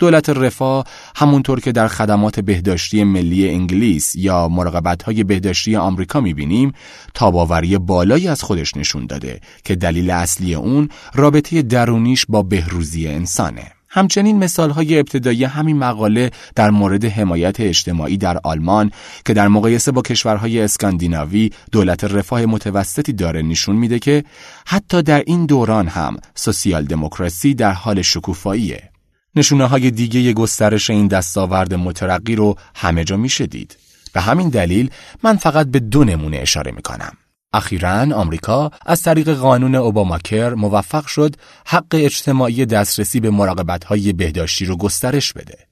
دولت 0.00 0.28
رفاه 0.28 0.84
همونطور 1.16 1.60
که 1.60 1.72
در 1.72 1.88
خدمات 1.88 2.40
بهداشتی 2.40 3.04
ملی 3.04 3.48
انگلیس 3.48 4.16
یا 4.16 4.48
مراقبت 4.48 5.02
های 5.02 5.24
بهداشتی 5.24 5.76
آمریکا 5.76 6.20
می‌بینیم 6.20 6.72
تاباوری 7.14 7.78
بالایی 7.78 8.28
از 8.28 8.42
خودش 8.42 8.76
نشون 8.76 9.06
داده 9.06 9.40
که 9.64 9.74
دلیل 9.74 10.10
اصلی 10.10 10.54
اون 10.54 10.88
رابطه 11.14 11.62
درونیش 11.62 12.26
با 12.28 12.42
بهروزی 12.42 13.08
انسانه. 13.08 13.72
همچنین 13.92 14.38
مثال 14.38 14.70
های 14.70 14.98
ابتدایی 14.98 15.44
همین 15.44 15.78
مقاله 15.78 16.30
در 16.54 16.70
مورد 16.70 17.04
حمایت 17.04 17.60
اجتماعی 17.60 18.16
در 18.16 18.38
آلمان 18.44 18.90
که 19.24 19.34
در 19.34 19.48
مقایسه 19.48 19.92
با 19.92 20.02
کشورهای 20.02 20.60
اسکاندیناوی 20.60 21.50
دولت 21.72 22.04
رفاه 22.04 22.46
متوسطی 22.46 23.12
داره 23.12 23.42
نشون 23.42 23.76
میده 23.76 23.98
که 23.98 24.24
حتی 24.66 25.02
در 25.02 25.22
این 25.26 25.46
دوران 25.46 25.88
هم 25.88 26.16
سوسیال 26.34 26.84
دموکراسی 26.84 27.54
در 27.54 27.72
حال 27.72 28.02
شکوفاییه. 28.02 28.89
نشونه 29.34 29.66
های 29.66 29.90
دیگه 29.90 30.32
گسترش 30.32 30.90
این 30.90 31.06
دستاورد 31.06 31.74
مترقی 31.74 32.36
رو 32.36 32.54
همه 32.74 33.04
جا 33.04 33.16
میشه 33.16 33.46
دید. 33.46 33.76
به 34.12 34.20
همین 34.20 34.48
دلیل 34.48 34.90
من 35.22 35.36
فقط 35.36 35.66
به 35.66 35.80
دو 35.80 36.04
نمونه 36.04 36.36
اشاره 36.36 36.72
می‌کنم. 36.72 37.12
اخیرا 37.52 38.06
آمریکا 38.14 38.70
از 38.86 39.02
طریق 39.02 39.34
قانون 39.34 39.74
اوباماکر 39.74 40.54
موفق 40.54 41.06
شد 41.06 41.36
حق 41.66 41.86
اجتماعی 41.92 42.66
دسترسی 42.66 43.20
به 43.20 43.30
مراقبت 43.30 43.84
های 43.84 44.12
بهداشتی 44.12 44.64
رو 44.64 44.76
گسترش 44.76 45.32
بده. 45.32 45.69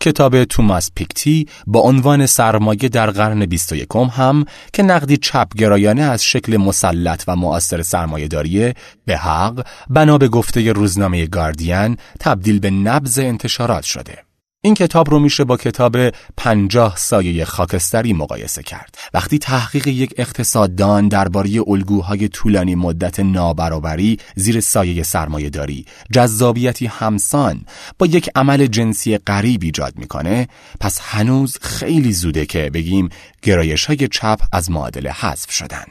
کتاب 0.00 0.44
توماس 0.44 0.90
پیکتی 0.94 1.46
با 1.66 1.80
عنوان 1.80 2.26
سرمایه 2.26 2.88
در 2.88 3.10
قرن 3.10 3.46
21 3.46 3.88
هم 4.12 4.44
که 4.72 4.82
نقدی 4.82 5.16
چپگرایانه 5.16 6.02
از 6.02 6.24
شکل 6.24 6.56
مسلط 6.56 7.24
و 7.28 7.36
مؤثر 7.36 7.82
سرمایهداری 7.82 8.74
به 9.06 9.16
حق 9.16 9.66
بنا 9.90 10.18
به 10.18 10.28
گفته 10.28 10.72
روزنامه 10.72 11.26
گاردین 11.26 11.96
تبدیل 12.20 12.58
به 12.58 12.70
نبز 12.70 13.18
انتشارات 13.18 13.84
شده. 13.84 14.29
این 14.62 14.74
کتاب 14.74 15.10
رو 15.10 15.18
میشه 15.18 15.44
با 15.44 15.56
کتاب 15.56 15.96
پنجاه 16.36 16.96
سایه 16.96 17.44
خاکستری 17.44 18.12
مقایسه 18.12 18.62
کرد. 18.62 18.94
وقتی 19.14 19.38
تحقیق 19.38 19.86
یک 19.86 20.14
اقتصاددان 20.16 21.08
درباره 21.08 21.50
الگوهای 21.66 22.28
طولانی 22.28 22.74
مدت 22.74 23.20
نابرابری 23.20 24.18
زیر 24.34 24.60
سایه 24.60 25.02
سرمایه 25.02 25.50
داری 25.50 25.84
جذابیتی 26.12 26.86
همسان 26.86 27.64
با 27.98 28.06
یک 28.06 28.30
عمل 28.34 28.66
جنسی 28.66 29.18
غریب 29.18 29.60
ایجاد 29.62 29.98
می‌کنه 29.98 30.48
پس 30.80 31.00
هنوز 31.00 31.58
خیلی 31.60 32.12
زوده 32.12 32.46
که 32.46 32.70
بگیم 32.74 33.08
گرایش 33.42 33.84
های 33.84 34.08
چپ 34.08 34.40
از 34.52 34.70
معادله 34.70 35.12
حذف 35.12 35.50
شدن. 35.50 35.86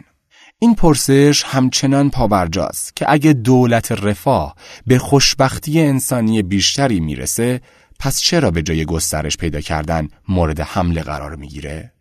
این 0.60 0.76
پرسش 0.76 1.44
همچنان 1.44 2.10
پابرجاست 2.10 2.96
که 2.96 3.06
اگه 3.10 3.34
دولت 3.34 3.92
رفاه 3.92 4.56
به 4.88 5.00
خوشبختی 5.00 5.82
انسانی 5.82 6.44
بیشتری 6.44 7.00
می‌رسه 7.00 7.62
پس 8.00 8.22
چرا 8.22 8.52
به 8.52 8.62
جای 8.62 8.86
گسترش 8.86 9.38
پیدا 9.38 9.62
کردن 9.62 10.08
مورد 10.28 10.60
حمله 10.60 11.02
قرار 11.02 11.36
می‌گیره؟ 11.36 11.94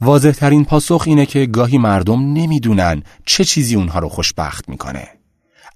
واضح 0.00 0.30
ترین 0.30 0.64
پاسخ 0.64 1.04
اینه 1.06 1.26
که 1.26 1.46
گاهی 1.46 1.78
مردم 1.78 2.32
نمی‌دونن 2.32 3.02
چه 3.26 3.44
چیزی 3.44 3.74
اونها 3.74 3.98
رو 3.98 4.08
خوشبخت 4.08 4.68
می‌کنه. 4.68 5.08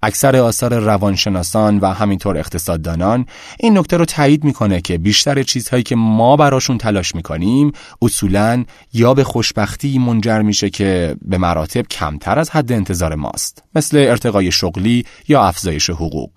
اکثر 0.02 0.36
آثار 0.36 0.78
روانشناسان 0.78 1.78
و 1.78 1.86
همینطور 1.86 2.38
اقتصاددانان 2.38 3.26
این 3.58 3.78
نکته 3.78 3.96
رو 3.96 4.04
تایید 4.04 4.44
می‌کنه 4.44 4.80
که 4.80 4.98
بیشتر 4.98 5.42
چیزهایی 5.42 5.82
که 5.82 5.96
ما 5.96 6.36
براشون 6.36 6.78
تلاش 6.78 7.14
می‌کنیم 7.14 7.72
اصولا 8.02 8.64
یا 8.92 9.14
به 9.14 9.24
خوشبختی 9.24 9.98
منجر 9.98 10.42
میشه 10.42 10.70
که 10.70 11.16
به 11.22 11.38
مراتب 11.38 11.82
کمتر 11.82 12.38
از 12.38 12.50
حد 12.50 12.72
انتظار 12.72 13.14
ماست 13.14 13.62
مثل 13.74 13.98
ارتقای 13.98 14.52
شغلی 14.52 15.06
یا 15.28 15.42
افزایش 15.42 15.90
حقوق 15.90 16.30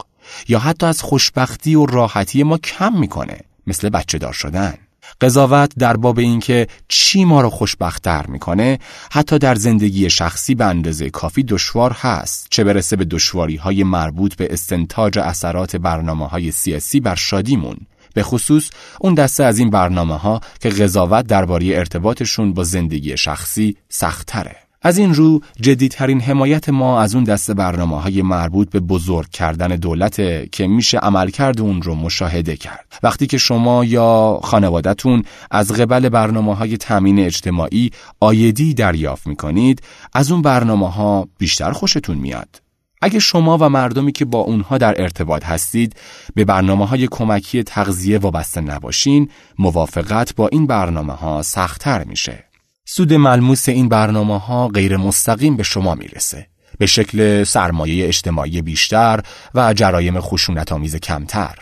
یا 0.47 0.59
حتی 0.59 0.85
از 0.85 1.01
خوشبختی 1.01 1.75
و 1.75 1.85
راحتی 1.85 2.43
ما 2.43 2.57
کم 2.57 2.99
می‌کنه 2.99 3.39
مثل 3.67 3.89
بچه 3.89 4.17
دار 4.17 4.33
شدن. 4.33 4.73
قضاوت 5.21 5.71
در 5.77 5.97
باب 5.97 6.19
اینکه 6.19 6.67
چی 6.87 7.25
ما 7.25 7.41
رو 7.41 7.49
خوشبختتر 7.49 8.25
می‌کنه 8.27 8.79
حتی 9.11 9.39
در 9.39 9.55
زندگی 9.55 10.09
شخصی 10.09 10.55
به 10.55 10.65
اندازه 10.65 11.09
کافی 11.09 11.43
دشوار 11.43 11.91
هست. 11.91 12.47
چه 12.49 12.63
برسه 12.63 12.95
به 12.95 13.05
دشواری 13.05 13.55
های 13.55 13.83
مربوط 13.83 14.35
به 14.35 14.47
استنتاج 14.53 15.19
اثرات 15.19 15.75
برنامه 15.75 16.27
های 16.27 16.51
سیاسی 16.51 16.99
بر 16.99 17.15
شادیمون. 17.15 17.77
به 18.13 18.23
خصوص 18.23 18.69
اون 18.99 19.13
دسته 19.13 19.43
از 19.43 19.59
این 19.59 19.69
برنامه 19.69 20.17
ها 20.17 20.41
که 20.59 20.69
قضاوت 20.69 21.27
درباره 21.27 21.65
ارتباطشون 21.65 22.53
با 22.53 22.63
زندگی 22.63 23.17
شخصی 23.17 23.77
سختتره. 23.89 24.62
از 24.85 24.97
این 24.97 25.13
رو 25.13 25.41
جدیترین 25.61 26.21
حمایت 26.21 26.69
ما 26.69 27.01
از 27.01 27.15
اون 27.15 27.23
دست 27.23 27.51
برنامه 27.51 28.01
های 28.01 28.21
مربوط 28.21 28.69
به 28.69 28.79
بزرگ 28.79 29.29
کردن 29.29 29.67
دولت 29.67 30.21
که 30.51 30.67
میشه 30.67 30.97
عملکرد 30.97 31.61
اون 31.61 31.81
رو 31.81 31.95
مشاهده 31.95 32.57
کرد. 32.57 32.99
وقتی 33.03 33.27
که 33.27 33.37
شما 33.37 33.85
یا 33.85 34.39
خانوادتون 34.43 35.23
از 35.51 35.71
قبل 35.71 36.09
برنامه 36.09 36.55
های 36.55 36.77
تامین 36.77 37.19
اجتماعی 37.19 37.91
آیدی 38.19 38.73
دریافت 38.73 39.27
می‌کنید 39.27 39.81
از 40.13 40.31
اون 40.31 40.41
برنامه 40.41 40.91
ها 40.91 41.27
بیشتر 41.37 41.71
خوشتون 41.71 42.17
میاد. 42.17 42.61
اگه 43.01 43.19
شما 43.19 43.57
و 43.57 43.69
مردمی 43.69 44.11
که 44.11 44.25
با 44.25 44.39
اونها 44.39 44.77
در 44.77 45.01
ارتباط 45.01 45.45
هستید 45.45 45.95
به 46.35 46.45
برنامه 46.45 46.87
های 46.87 47.07
کمکی 47.11 47.63
تغذیه 47.63 48.17
وابسته 48.17 48.61
نباشین 48.61 49.29
موافقت 49.59 50.35
با 50.35 50.47
این 50.47 50.67
برنامه 50.67 51.13
ها 51.13 51.41
سختتر 51.41 52.03
میشه. 52.03 52.52
سود 52.85 53.13
ملموس 53.13 53.69
این 53.69 53.89
برنامه 53.89 54.39
ها 54.39 54.67
غیر 54.67 54.97
مستقیم 54.97 55.57
به 55.57 55.63
شما 55.63 55.95
می‌رسه. 55.95 56.47
به 56.77 56.85
شکل 56.85 57.43
سرمایه 57.43 58.07
اجتماعی 58.07 58.61
بیشتر 58.61 59.19
و 59.55 59.73
جرایم 59.73 60.19
خشونت 60.19 60.71
آمیز 60.71 60.95
کمتر. 60.95 61.57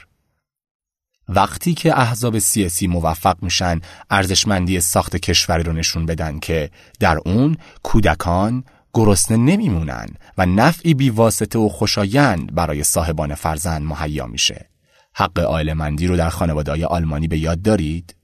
وقتی 1.29 1.73
که 1.73 1.99
احزاب 1.99 2.39
سیاسی 2.39 2.87
موفق 2.87 3.37
میشن 3.41 3.81
ارزشمندی 4.09 4.79
ساخت 4.79 5.15
کشوری 5.15 5.63
رو 5.63 5.73
نشون 5.73 6.05
بدن 6.05 6.39
که 6.39 6.69
در 6.99 7.17
اون 7.25 7.57
کودکان 7.83 8.63
گرسنه 8.93 9.37
نمیمونن 9.37 10.07
و 10.37 10.45
نفعی 10.45 10.93
بیواسطه 10.93 11.59
و 11.59 11.69
خوشایند 11.69 12.55
برای 12.55 12.83
صاحبان 12.83 13.35
فرزند 13.35 13.81
مهیا 13.81 14.27
میشه. 14.27 14.69
حق 15.13 15.39
آیلمندی 15.39 16.07
رو 16.07 16.17
در 16.17 16.29
خانواده 16.29 16.85
آلمانی 16.85 17.27
به 17.27 17.37
یاد 17.37 17.61
دارید؟ 17.61 18.15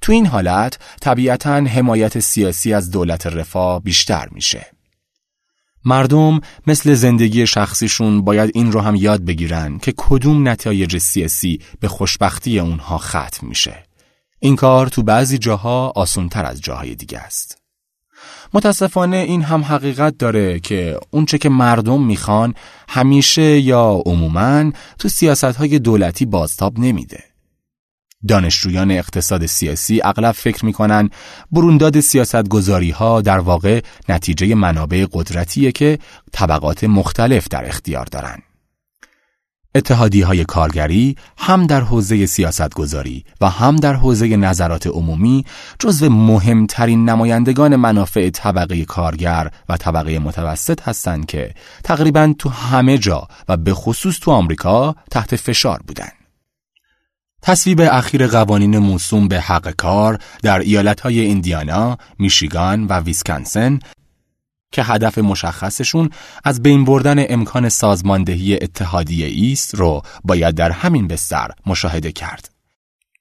تو 0.00 0.12
این 0.12 0.26
حالت 0.26 0.78
طبیعتا 1.00 1.54
حمایت 1.54 2.18
سیاسی 2.18 2.74
از 2.74 2.90
دولت 2.90 3.26
رفاه 3.26 3.82
بیشتر 3.82 4.28
میشه. 4.32 4.66
مردم 5.84 6.40
مثل 6.66 6.94
زندگی 6.94 7.46
شخصیشون 7.46 8.22
باید 8.22 8.50
این 8.54 8.72
رو 8.72 8.80
هم 8.80 8.94
یاد 8.94 9.24
بگیرن 9.24 9.78
که 9.78 9.94
کدوم 9.96 10.48
نتایج 10.48 10.98
سیاسی 10.98 11.60
به 11.80 11.88
خوشبختی 11.88 12.58
اونها 12.58 12.98
ختم 12.98 13.46
میشه. 13.46 13.84
این 14.40 14.56
کار 14.56 14.86
تو 14.86 15.02
بعضی 15.02 15.38
جاها 15.38 15.92
آسونتر 15.96 16.44
از 16.44 16.60
جاهای 16.60 16.94
دیگه 16.94 17.18
است. 17.18 17.58
متاسفانه 18.54 19.16
این 19.16 19.42
هم 19.42 19.62
حقیقت 19.64 20.18
داره 20.18 20.60
که 20.60 20.98
اونچه 21.10 21.38
که 21.38 21.48
مردم 21.48 22.02
می‌خوان 22.02 22.54
همیشه 22.88 23.60
یا 23.60 24.02
عموماً 24.06 24.72
تو 24.98 25.08
سیاست 25.08 25.44
های 25.44 25.78
دولتی 25.78 26.26
بازتاب 26.26 26.78
نمیده. 26.78 27.24
دانشجویان 28.28 28.90
اقتصاد 28.90 29.46
سیاسی 29.46 30.00
اغلب 30.04 30.32
فکر 30.32 30.64
می‌کنن 30.64 31.10
برونداد 31.52 32.00
سیاست 32.00 32.48
گذاری 32.48 32.90
ها 32.90 33.20
در 33.20 33.38
واقع 33.38 33.80
نتیجه 34.08 34.54
منابع 34.54 35.06
قدرتیه 35.12 35.72
که 35.72 35.98
طبقات 36.32 36.84
مختلف 36.84 37.48
در 37.48 37.68
اختیار 37.68 38.04
دارن. 38.04 38.42
اتحادی 39.76 40.20
های 40.20 40.44
کارگری 40.44 41.16
هم 41.38 41.66
در 41.66 41.80
حوزه 41.80 42.26
سیاست 42.26 42.74
گذاری 42.74 43.24
و 43.40 43.50
هم 43.50 43.76
در 43.76 43.94
حوزه 43.94 44.36
نظرات 44.36 44.86
عمومی 44.86 45.44
جزو 45.78 46.10
مهمترین 46.10 47.08
نمایندگان 47.08 47.76
منافع 47.76 48.30
طبقه 48.30 48.84
کارگر 48.84 49.50
و 49.68 49.76
طبقه 49.76 50.18
متوسط 50.18 50.82
هستند 50.82 51.26
که 51.26 51.54
تقریبا 51.84 52.34
تو 52.38 52.48
همه 52.48 52.98
جا 52.98 53.28
و 53.48 53.56
به 53.56 53.74
خصوص 53.74 54.18
تو 54.20 54.30
آمریکا 54.30 54.94
تحت 55.10 55.36
فشار 55.36 55.80
بودند. 55.86 56.25
تصویب 57.46 57.80
اخیر 57.80 58.26
قوانین 58.26 58.78
موسوم 58.78 59.28
به 59.28 59.40
حق 59.40 59.70
کار 59.70 60.18
در 60.42 60.58
ایالتهای 60.58 61.20
ایندیانا، 61.20 61.98
میشیگان 62.18 62.84
و 62.86 63.00
ویسکانسن 63.00 63.78
که 64.72 64.82
هدف 64.82 65.18
مشخصشون 65.18 66.10
از 66.44 66.62
بین 66.62 66.84
بردن 66.84 67.24
امکان 67.28 67.68
سازماندهی 67.68 68.54
اتحادیه 68.54 69.26
ایست 69.26 69.74
رو 69.74 70.02
باید 70.24 70.54
در 70.54 70.70
همین 70.70 71.08
بستر 71.08 71.50
مشاهده 71.66 72.12
کرد. 72.12 72.50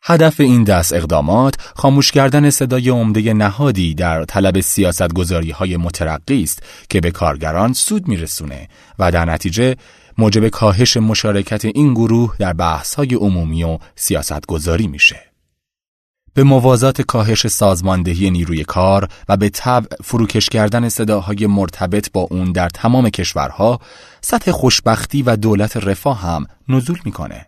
هدف 0.04 0.40
این 0.40 0.64
دست 0.64 0.94
اقدامات 0.94 1.56
خاموش 1.76 2.12
کردن 2.12 2.50
صدای 2.50 2.90
عمده 2.90 3.34
نهادی 3.34 3.94
در 3.94 4.26
طلب 4.26 4.60
سیاست 4.60 5.14
گذاری 5.14 5.52
های 5.52 5.78
مترقی 5.78 6.44
است 6.44 6.64
که 6.90 7.02
به 7.02 7.12
کارگران 7.12 7.74
سود 7.74 8.08
میرسونه 8.08 8.68
و 9.00 9.12
در 9.12 9.26
نتیجه 9.26 9.76
موجب 10.18 10.48
کاهش 10.48 10.98
مشارکت 10.98 11.66
این 11.66 11.94
گروه 11.94 12.36
در 12.40 12.54
بحث‌های 12.54 13.14
عمومی 13.14 13.64
و 13.64 13.78
سیاستگذاری 13.96 14.88
میشه. 14.88 15.20
به 16.34 16.44
موازات 16.44 17.02
کاهش 17.02 17.48
سازماندهی 17.48 18.32
نیروی 18.32 18.64
کار 18.64 19.08
و 19.30 19.38
به 19.38 19.50
طبع 19.50 19.96
فروکش 20.04 20.50
کردن 20.50 20.90
صداهای 20.90 21.48
مرتبط 21.48 22.12
با 22.12 22.22
اون 22.22 22.52
در 22.52 22.70
تمام 22.70 23.10
کشورها 23.10 23.80
سطح 24.22 24.52
خوشبختی 24.52 25.22
و 25.22 25.36
دولت 25.36 25.78
رفاه 25.78 26.22
هم 26.22 26.46
نزول 26.70 27.00
می‌کنه. 27.06 27.46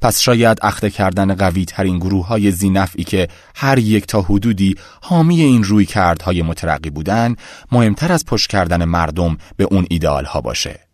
پس 0.00 0.20
شاید 0.20 0.58
اخته 0.62 0.90
کردن 0.90 1.34
قوی 1.34 1.64
ترین 1.64 1.98
گروه 1.98 2.26
های 2.26 2.50
زینفعی 2.50 3.04
که 3.04 3.28
هر 3.54 3.78
یک 3.78 4.06
تا 4.06 4.22
حدودی 4.22 4.74
حامی 5.02 5.40
این 5.40 5.64
روی 5.64 5.86
کردهای 5.86 6.42
مترقی 6.42 6.90
بودن 6.90 7.36
مهمتر 7.72 8.12
از 8.12 8.26
پشت 8.26 8.50
کردن 8.50 8.84
مردم 8.84 9.36
به 9.56 9.64
اون 9.64 9.86
ایدئال 9.90 10.24
ها 10.24 10.40
باشه. 10.40 10.87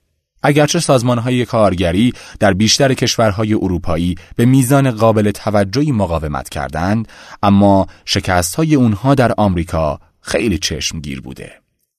اگرچه 0.47 0.81
سازمانهای 0.81 1.45
کارگری 1.45 2.13
در 2.41 2.53
بیشتر 2.53 2.95
کشورهای 2.95 3.55
اروپایی 3.55 4.15
به 4.37 4.45
میزان 4.45 4.91
قابل 4.91 5.31
توجهی 5.31 5.93
مقاومت 5.93 6.49
کردند 6.49 7.09
اما 7.43 7.87
شکستهای 8.05 8.75
اونها 8.75 9.15
در 9.15 9.33
آمریکا 9.39 10.01
خیلی 10.21 10.59
چشمگیر 10.59 11.21
بوده 11.21 11.53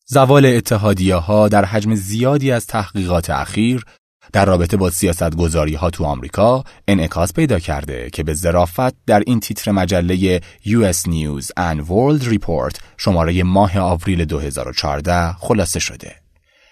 زوال 0.06 0.46
اتحادیه 0.46 1.16
ها 1.16 1.48
در 1.48 1.66
حجم 1.66 1.96
زیادی 1.96 2.52
از 2.52 2.68
تحقیقات 2.68 3.30
اخیر 3.30 3.86
در 4.34 4.46
رابطه 4.46 4.78
با 4.78 4.90
سیاست 4.90 5.36
گذاری 5.36 5.76
ها 5.76 5.90
تو 5.90 6.04
آمریکا 6.04 6.64
انعکاس 6.88 7.34
پیدا 7.34 7.60
کرده 7.60 8.10
که 8.10 8.24
به 8.24 8.34
ظرافت 8.34 9.06
در 9.06 9.24
این 9.28 9.40
تیتر 9.40 9.72
مجله 9.72 10.40
US 10.66 10.98
News 11.08 11.46
and 11.60 11.80
World 11.88 12.24
Report 12.24 12.80
شماره 12.98 13.44
ماه 13.44 13.80
آوریل 13.80 14.26
2014 14.26 15.32
خلاصه 15.34 15.80
شده. 15.80 16.25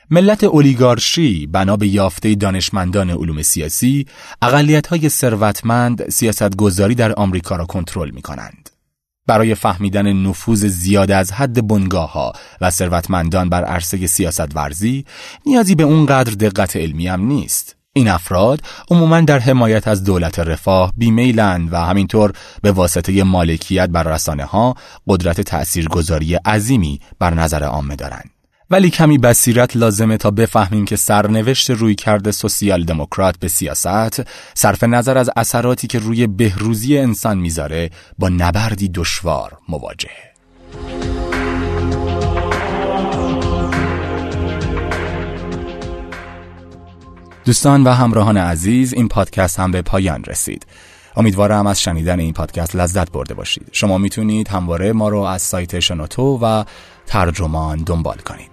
ملت 0.09 0.43
اولیگارشی 0.43 1.47
بنا 1.47 1.77
به 1.77 1.87
یافته 1.87 2.35
دانشمندان 2.35 3.09
علوم 3.09 3.41
سیاسی 3.41 4.05
اقلیت 4.41 4.87
های 4.87 5.09
ثروتمند 5.09 6.09
سیاست 6.09 6.55
گذاری 6.55 6.95
در 6.95 7.13
آمریکا 7.13 7.55
را 7.55 7.65
کنترل 7.65 8.09
می 8.09 8.21
کنند. 8.21 8.69
برای 9.27 9.55
فهمیدن 9.55 10.13
نفوذ 10.13 10.65
زیاد 10.65 11.11
از 11.11 11.31
حد 11.31 11.67
بنگاه 11.67 12.11
ها 12.11 12.33
و 12.61 12.69
ثروتمندان 12.69 13.49
بر 13.49 13.63
عرصه 13.63 14.07
سیاست 14.07 14.55
ورزی 14.55 15.05
نیازی 15.45 15.75
به 15.75 15.83
اون 15.83 16.05
قدر 16.05 16.31
دقت 16.31 16.75
علمی 16.75 17.07
هم 17.07 17.21
نیست. 17.21 17.75
این 17.93 18.07
افراد 18.07 18.61
عموما 18.91 19.21
در 19.21 19.39
حمایت 19.39 19.87
از 19.87 20.03
دولت 20.03 20.39
رفاه 20.39 20.93
بیمیلند 20.97 21.73
و 21.73 21.77
همینطور 21.77 22.33
به 22.61 22.71
واسطه 22.71 23.23
مالکیت 23.23 23.89
بر 23.89 24.03
رسانه 24.03 24.45
ها 24.45 24.75
قدرت 25.07 25.41
تأثیرگذاری 25.41 26.35
عظیمی 26.35 26.99
بر 27.19 27.33
نظر 27.33 27.63
عامه 27.63 27.95
دارند. 27.95 28.29
ولی 28.73 28.89
کمی 28.89 29.17
بصیرت 29.17 29.77
لازمه 29.77 30.17
تا 30.17 30.31
بفهمیم 30.31 30.85
که 30.85 30.95
سرنوشت 30.95 31.69
روی 31.69 31.95
کرده 31.95 32.31
سوسیال 32.31 32.83
دموکرات 32.83 33.37
به 33.39 33.47
سیاست 33.47 34.27
صرف 34.53 34.83
نظر 34.83 35.17
از 35.17 35.29
اثراتی 35.35 35.87
که 35.87 35.99
روی 35.99 36.27
بهروزی 36.27 36.97
انسان 36.97 37.37
می‌ذاره 37.37 37.89
با 38.19 38.29
نبردی 38.29 38.89
دشوار 38.89 39.57
مواجهه. 39.69 40.33
دوستان 47.45 47.83
و 47.83 47.89
همراهان 47.89 48.37
عزیز 48.37 48.93
این 48.93 49.07
پادکست 49.07 49.59
هم 49.59 49.71
به 49.71 49.81
پایان 49.81 50.23
رسید. 50.23 50.65
امیدوارم 51.15 51.67
از 51.67 51.81
شنیدن 51.81 52.19
این 52.19 52.33
پادکست 52.33 52.75
لذت 52.75 53.11
برده 53.11 53.33
باشید. 53.33 53.67
شما 53.71 53.97
می‌تونید 53.97 54.47
همواره 54.47 54.93
ما 54.93 55.09
رو 55.09 55.19
از 55.19 55.41
سایت 55.41 55.79
شنوتو 55.79 56.39
و 56.41 56.63
ترجمان 57.05 57.77
دنبال 57.77 58.17
کنید. 58.17 58.52